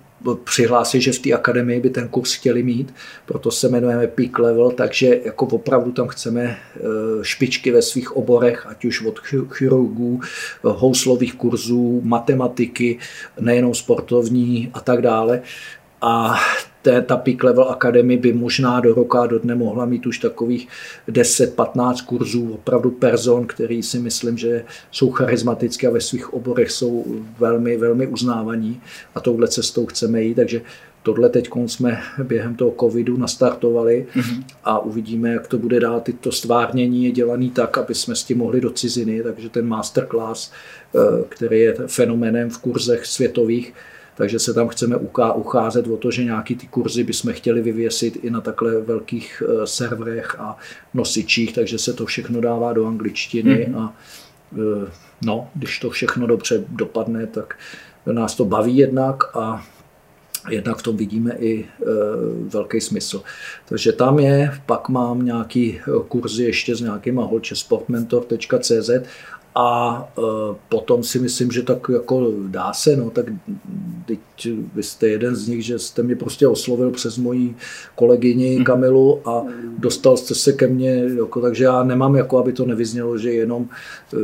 [0.44, 2.94] přihlásí, že v té akademii by ten kurz chtěli mít,
[3.26, 6.80] proto se jmenujeme Peak Level, takže jako opravdu tam chceme eh,
[7.22, 9.20] špičky ve svých oborech, ať už od
[9.54, 10.22] chirurgů,
[10.64, 13.00] houslových kurzů, matematiky,
[13.40, 15.42] nejenom sportovní a tak dále.
[16.02, 16.40] A
[16.82, 20.68] té, ta Peak Level Academy by možná do roka, do dne mohla mít už takových
[21.10, 27.06] 10-15 kurzů, opravdu person, který si myslím, že jsou charismatické a ve svých oborech jsou
[27.40, 28.82] velmi, velmi uznávaní
[29.16, 30.62] a touhle cestou chceme jít, takže
[31.04, 34.44] tohle teď jsme během toho covidu nastartovali mm-hmm.
[34.64, 36.02] a uvidíme, jak to bude dál.
[36.02, 40.52] Tyto stvárnění je dělaný tak, aby jsme s tím mohli do ciziny, takže ten masterclass,
[40.96, 41.00] eh,
[41.30, 43.74] který je fenoménem v kurzech světových,
[44.20, 44.96] takže se tam chceme
[45.36, 49.68] ucházet o to, že nějaký ty kurzy bychom chtěli vyvěsit i na takhle velkých eh,
[49.68, 50.58] serverech a
[50.94, 53.80] nosičích, takže se to všechno dává do angličtiny mm-hmm.
[53.80, 53.96] a
[54.54, 54.92] eh,
[55.26, 57.58] no, když to všechno dobře dopadne, tak
[58.06, 59.66] nás to baví jednak a
[60.50, 61.66] jednak v tom vidíme i e,
[62.50, 63.24] velký smysl.
[63.70, 68.90] Takže tam je, pak mám nějaký kurzy ještě s nějakýma holčesportmentor.cz
[69.56, 70.22] a e,
[70.70, 73.26] potom si myslím, že tak jako dá se, no, tak
[74.06, 74.20] teď
[74.76, 77.56] vy jste jeden z nich, že jste mě prostě oslovil přes moji
[77.96, 78.64] kolegyni mhm.
[78.64, 79.46] Kamilu a
[79.78, 83.70] dostal jste se ke mně, jako, takže já nemám, jako aby to nevyznělo, že jenom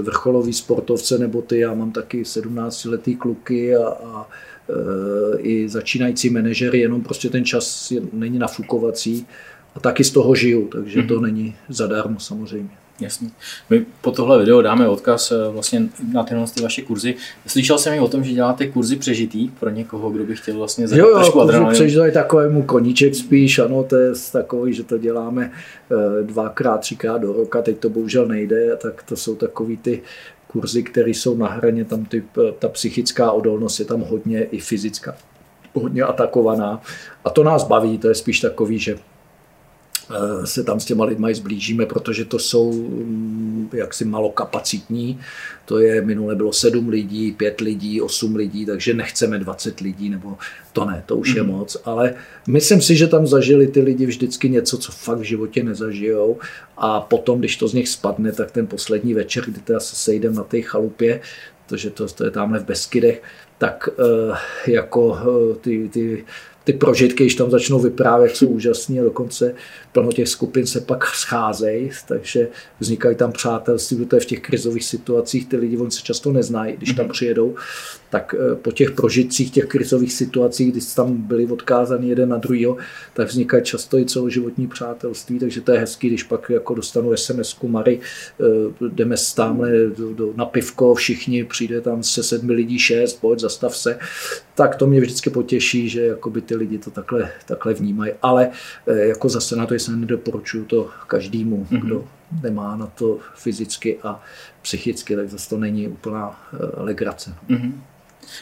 [0.02, 4.30] vrcholový sportovce nebo ty, já mám taky 17-letý kluky a, a
[4.70, 9.28] e, i začínající manažery, jenom prostě ten čas je, není nafukovací
[9.76, 11.24] a taky z toho žiju, takže to mhm.
[11.24, 12.85] není zadarmo samozřejmě.
[13.00, 13.30] Jasně.
[13.70, 15.82] My po tohle video dáme odkaz eh, vlastně
[16.14, 17.16] na tyhle ty vaše kurzy.
[17.48, 20.88] Slyšel jsem i o tom, že děláte kurzy přežitý pro někoho, kdo by chtěl vlastně
[20.88, 21.74] zažít jo, jo, trošku adrenalinu.
[21.74, 27.34] přežitý takovému koníček spíš, ano, to je takový, že to děláme eh, dvakrát, třikrát do
[27.34, 30.02] roka, teď to bohužel nejde, tak to jsou takový ty
[30.48, 32.24] kurzy, které jsou na hraně, tam ty,
[32.60, 35.16] ta psychická odolnost je tam hodně i fyzická,
[35.74, 36.82] hodně atakovaná.
[37.26, 39.14] A to nás baví, to je spíš takový, že Eh,
[40.45, 45.20] se tam s těma lidmi zblížíme, protože to jsou mm, jaksi malokapacitní.
[45.66, 50.38] To je, minule bylo sedm lidí, pět lidí, osm lidí, takže nechceme 20 lidí, nebo
[50.74, 51.38] to ne, to už mm.
[51.38, 51.51] je mhm.
[51.51, 51.78] moc.
[51.86, 52.14] Ale
[52.47, 56.38] myslím si, že tam zažili ty lidi vždycky něco, co fakt v životě nezažijou.
[56.78, 60.36] A potom, když to z nich spadne, tak ten poslední večer, kdy teda se sejdeme
[60.36, 61.22] na té chalupě,
[61.66, 63.22] protože to, to je tamhle v Beskydech,
[63.58, 64.38] tak uh,
[64.68, 66.26] jako uh, ty, ty
[66.66, 69.55] ty prožitky, když tam začnou vyprávět, jsou úžasné a dokonce
[69.91, 72.47] plno těch skupin se pak scházejí, takže
[72.80, 76.93] vznikají tam přátelství, protože v těch krizových situacích ty lidi oni se často neznají, když
[76.93, 77.13] tam mhm.
[77.13, 77.55] přijedou,
[78.16, 82.78] tak eh, po těch prožitcích těch krizových situacích, když tam byli odkázaní jeden na druhého,
[83.13, 87.68] tak vznikají často i celoživotní přátelství, takže to je hezký, když pak jako dostanu SMS-ku
[87.68, 89.70] Mary, eh, jdeme tamhle
[90.36, 93.99] na pivko, všichni, přijde tam se sedmi lidí šest, pojď, zastav se,
[94.55, 98.49] tak to mě vždycky potěší, že jakoby ty lidi to takhle, takhle vnímají, ale
[98.88, 101.82] eh, jako zase na to jsem nedoporučuju to každému, mm-hmm.
[101.86, 102.07] kdo
[102.41, 104.24] nemá na to fyzicky a
[104.61, 106.39] psychicky, tak zase to není úplná
[106.78, 107.36] legrace.
[107.49, 107.74] Mm-hmm.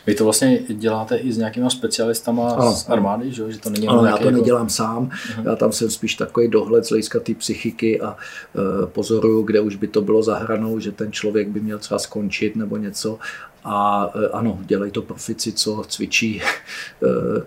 [0.07, 2.73] Vy to vlastně děláte i s nějakýma specialistama ano.
[2.73, 4.37] z armády, že, že to není ano, já to jako...
[4.37, 5.49] nedělám sám, uh-huh.
[5.49, 9.75] já tam jsem spíš takový dohled z hlediska té psychiky a uh, pozoruju, kde už
[9.75, 13.19] by to bylo za hranou, že ten člověk by měl třeba skončit nebo něco
[13.63, 16.45] a e, ano, dělají to profici, co cvičí e,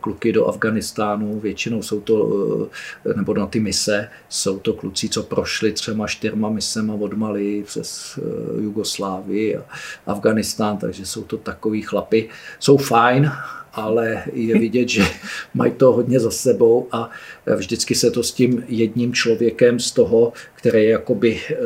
[0.01, 1.41] kluky do Afganistánu.
[1.41, 2.69] Většinou jsou to,
[3.11, 7.63] e, nebo na ty mise, jsou to kluci, co prošli třema, čtyřma misema od Mali
[7.67, 8.19] přes
[8.61, 9.65] Jugoslávii a
[10.07, 12.29] Afganistán, takže jsou to takový chlapy.
[12.59, 13.33] Jsou fajn,
[13.77, 15.03] ale je vidět, že
[15.55, 17.11] mají to hodně za sebou a
[17.57, 21.57] vždycky se to s tím jedním člověkem z toho, který je jakoby eh,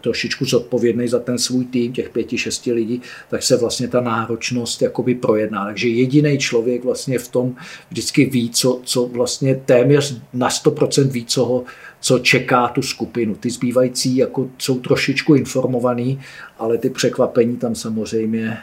[0.00, 4.82] trošičku zodpovědný za ten svůj tým, těch pěti, šesti lidí, tak se vlastně ta náročnost
[4.82, 5.64] jakoby projedná.
[5.64, 7.54] Takže jediný člověk vlastně v tom
[7.90, 11.64] vždycky ví, co, co vlastně téměř na 100% ví, co ho
[12.00, 13.34] co čeká tu skupinu.
[13.34, 16.20] Ty zbývající jako jsou trošičku informovaný,
[16.58, 18.58] ale ty překvapení tam samozřejmě e,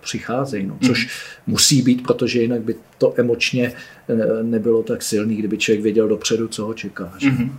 [0.00, 1.52] přicházejí, no, což mm.
[1.52, 3.72] musí být, protože jinak by to emočně
[4.08, 7.12] e, nebylo tak silný, kdyby člověk věděl dopředu, co ho čeká.
[7.18, 7.30] Že?
[7.30, 7.58] Mm.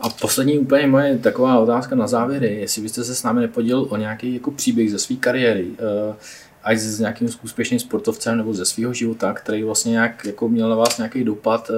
[0.00, 3.86] A poslední úplně moje taková otázka na závěr je, jestli byste se s námi nepodělil
[3.90, 6.14] o nějaký jako příběh ze své kariéry, uh,
[6.64, 10.76] ať s nějakým úspěšným sportovcem nebo ze svého života, který vlastně nějak jako měl na
[10.76, 11.70] vás nějaký dopad,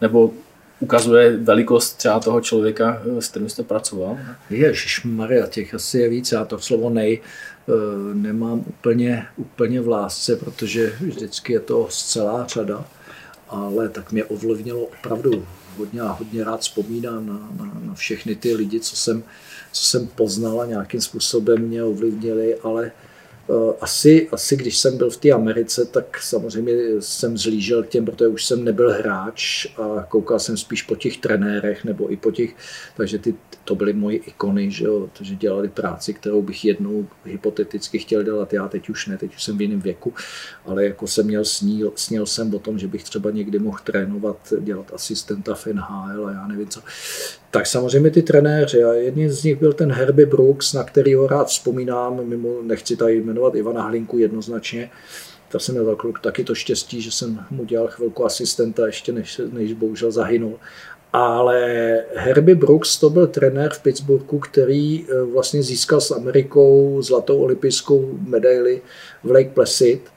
[0.00, 0.32] nebo
[0.80, 4.18] ukazuje velikost třeba toho člověka, eh, s kterým jste pracoval?
[4.50, 6.32] Ježíš Maria, těch asi je víc.
[6.32, 7.20] Já to slovo nej
[8.14, 12.84] nemám úplně, úplně v lásce, protože vždycky je to celá řada,
[13.48, 15.46] ale tak mě ovlivnilo opravdu
[15.76, 19.22] hodně a hodně rád vzpomínám na, na, na všechny ty lidi, co jsem,
[19.72, 23.13] co jsem poznal a nějakým způsobem mě ovlivnili, ale Eh,
[23.80, 28.28] asi, asi když jsem byl v té Americe, tak samozřejmě jsem zlížel k těm, protože
[28.28, 32.54] už jsem nebyl hráč a koukal jsem spíš po těch trenérech nebo i po těch,
[32.96, 33.34] takže ty,
[33.64, 38.52] to byly moje ikony, že jo, že dělali práci, kterou bych jednou hypoteticky chtěl dělat,
[38.52, 40.14] já teď už ne, teď už jsem v jiném věku,
[40.66, 44.52] ale jako jsem měl sníl, sněl jsem o tom, že bych třeba někdy mohl trénovat,
[44.60, 46.80] dělat asistenta v NHL a já nevím co.
[47.54, 51.48] Tak samozřejmě ty trenéři a jedním z nich byl ten Herbie Brooks, na kterýho rád
[51.48, 53.20] vzpomínám, mimo, nechci tady
[53.54, 54.90] Ivana Hlinku jednoznačně,
[55.48, 59.72] to jsem měl taky to štěstí, že jsem mu dělal chvilku asistenta, ještě než, než
[59.72, 60.58] bohužel zahynul.
[61.12, 61.60] Ale
[62.14, 68.18] Herbie Brooks to byl trenér v Pittsburghu, který eh, vlastně získal s Amerikou zlatou olympijskou
[68.26, 68.82] medaili
[69.24, 70.08] v Lake Placid.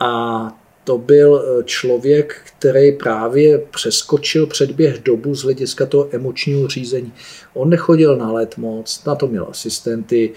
[0.00, 7.12] A to byl eh, člověk, který právě přeskočil předběh dobu z hlediska toho emočního řízení.
[7.54, 10.32] On nechodil na let moc, na to měl asistenty,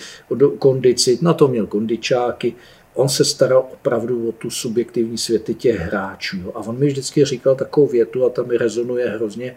[0.59, 2.55] kondici, na to měl kondičáky.
[2.93, 6.51] On se staral opravdu o tu subjektivní světy těch hráčů.
[6.55, 9.55] A on mi vždycky říkal takovou větu a ta mi rezonuje hrozně.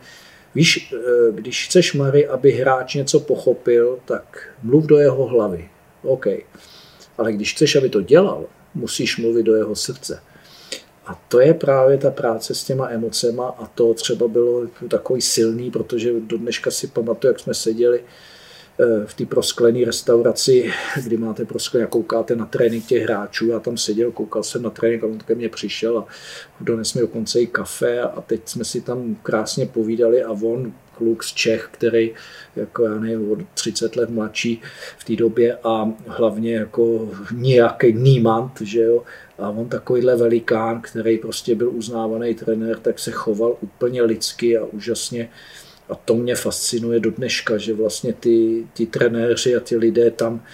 [0.55, 5.69] Víš, eh, když chceš, Mary, aby hráč něco pochopil, tak mluv do jeho hlavy.
[6.03, 6.27] OK.
[7.19, 8.45] Ale když chceš, aby to dělal,
[8.75, 10.21] musíš mluvit do jeho srdce.
[11.06, 15.70] A to je právě ta práce s těma emocema a to třeba bylo takový silný,
[15.70, 20.72] protože do dneška si pamatuju, jak jsme seděli eh, v té prosklené restauraci,
[21.05, 23.47] kdy máte prosklené a koukáte na trénink těch hráčů.
[23.47, 26.06] Já tam seděl, koukal jsem na trénink a on ke mně přišel a
[26.60, 31.24] donesl mi dokonce i kafe a teď jsme si tam krásně povídali a on kluk
[31.24, 32.10] z Čech, který
[32.56, 34.62] jako já nevím, od 30 let mladší
[34.98, 39.02] v té době a hlavně jako nějaký nímant, že jo,
[39.39, 44.64] a on takovýhle velikán, který prostě byl uznávaný trenér, tak se choval úplně lidsky a
[44.64, 45.28] úžasně.
[45.89, 50.44] A to mě fascinuje do dneška, že vlastně ty, ty trenéři a ty lidé tam,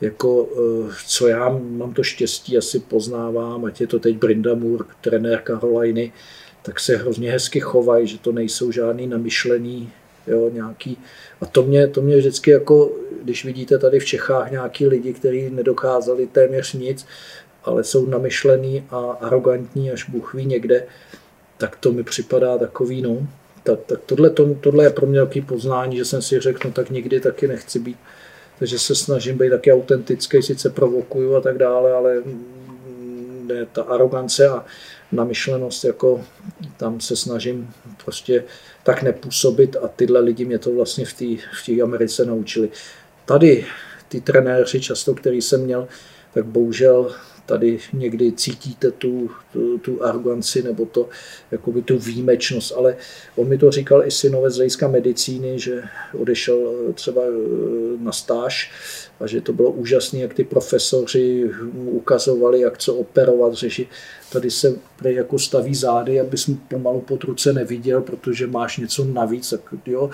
[0.00, 4.84] jako, eh, co já mám to štěstí, asi poznávám, ať je to teď Brinda Moore,
[5.00, 6.12] trenér Karolajny,
[6.62, 9.92] tak se hrozně hezky chovají, že to nejsou žádný namyšlený
[10.26, 10.98] jo, nějaký.
[11.40, 15.50] A to mě, to mě vždycky jako, když vidíte tady v Čechách nějaký lidi, kteří
[15.50, 17.06] nedokázali téměř nic,
[17.64, 20.86] ale jsou namyšlený a arrogantní, až Bůh ví někde,
[21.58, 23.26] tak to mi připadá takový, no,
[23.62, 26.74] tak, tak tohle, to, tohle je pro mě takový poznání, že jsem si řekl, no
[26.74, 27.96] tak nikdy taky nechci být.
[28.58, 32.22] Takže se snažím být taky autentický, sice provokuju a tak dále, ale
[33.54, 34.64] ne, ta arogance a
[35.12, 36.24] namyšlenost, jako
[36.76, 37.70] tam se snažím
[38.04, 38.44] prostě
[38.82, 41.24] tak nepůsobit a tyhle lidi mě to vlastně v té
[41.66, 42.68] v Americe naučili.
[43.24, 43.66] Tady
[44.08, 45.88] ty trenéři často, který jsem měl,
[46.34, 47.14] tak bohužel
[47.46, 51.08] tady někdy cítíte tu, tu, tu aroganci nebo to,
[51.50, 52.96] jakoby tu výjimečnost, ale
[53.36, 55.82] on mi to říkal i synovec z hlediska medicíny, že
[56.18, 57.22] odešel třeba
[58.00, 58.72] na stáž
[59.20, 63.88] a že to bylo úžasné, jak ty profesoři mu ukazovali, jak co operovat, řešit.
[64.32, 69.50] Tady se jako staví zády, abys mu pomalu pod ruce neviděl, protože máš něco navíc.
[69.50, 70.10] Tak, jo,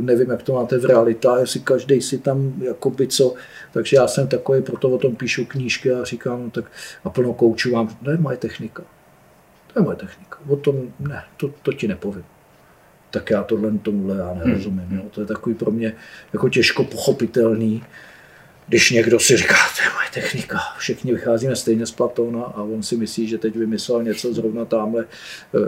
[0.00, 3.34] nevím, jak to máte v realita, jestli každý si tam jakoby co.
[3.72, 6.64] Takže já jsem takový, proto o tom píšu knížky a říkám, no tak
[7.04, 8.82] a plno koučů vám, to je moje technika.
[9.72, 10.38] To je moje technika.
[10.48, 12.24] O tom ne, to, to ti nepovím
[13.12, 14.88] tak já tohle tomuhle já nerozumím.
[14.90, 15.02] Jo.
[15.10, 15.94] To je takový pro mě
[16.32, 17.84] jako těžko pochopitelný
[18.72, 22.82] když někdo si říká, to je moje technika, všichni vycházíme stejně z Platona a on
[22.82, 25.58] si myslí, že teď vymyslel něco zrovna tamhle eh,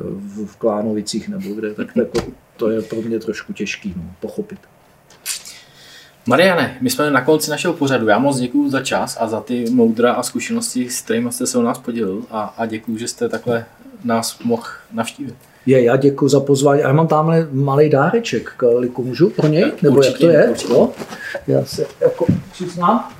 [0.47, 2.21] v Klánovicích nebo kde, tak to,
[2.57, 4.59] to je pro mě trošku těžký no, pochopit.
[6.27, 8.09] Mariane, my jsme na konci našeho pořadu.
[8.09, 11.59] Já moc děkuji za čas a za ty moudra a zkušenosti, s kterými jste se
[11.59, 13.67] o nás podělil a, a děkuji, že jste takhle
[14.05, 15.35] nás mohl navštívit.
[15.67, 16.83] Je, já děkuji za pozvání.
[16.83, 19.73] A já mám tamhle malý dáreček, Kaliku, můžu pro něj?
[19.83, 20.49] Nebo určitě, jak to je?
[20.51, 20.73] Určitě.
[20.73, 20.91] Jo?
[21.47, 23.13] Já se jako přiznám,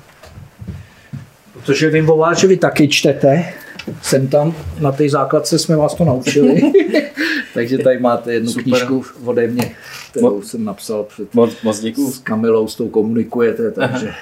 [1.53, 3.45] protože vím o vás, že vy taky čtete,
[4.01, 6.61] Sem tam na té základce jsme vás to naučili.
[7.53, 8.63] Takže tady máte jednu Super.
[8.63, 9.75] knížku ode mě,
[10.11, 12.11] kterou jsem napsal před Moc, moc děkuju.
[12.11, 14.13] s Kamilou, s tou komunikujete, takže eh,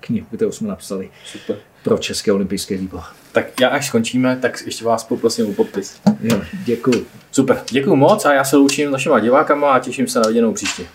[0.00, 1.56] knihu, kterou jsme napsali Super.
[1.84, 3.02] pro České olympijské výbor.
[3.32, 6.00] Tak já až skončíme, tak ještě vás poprosím o podpis.
[6.20, 7.06] Jo, děkuji.
[7.32, 10.52] Super, děkuji moc a já se loučím s našimi divákama a těším se na viděnou
[10.52, 10.86] příště.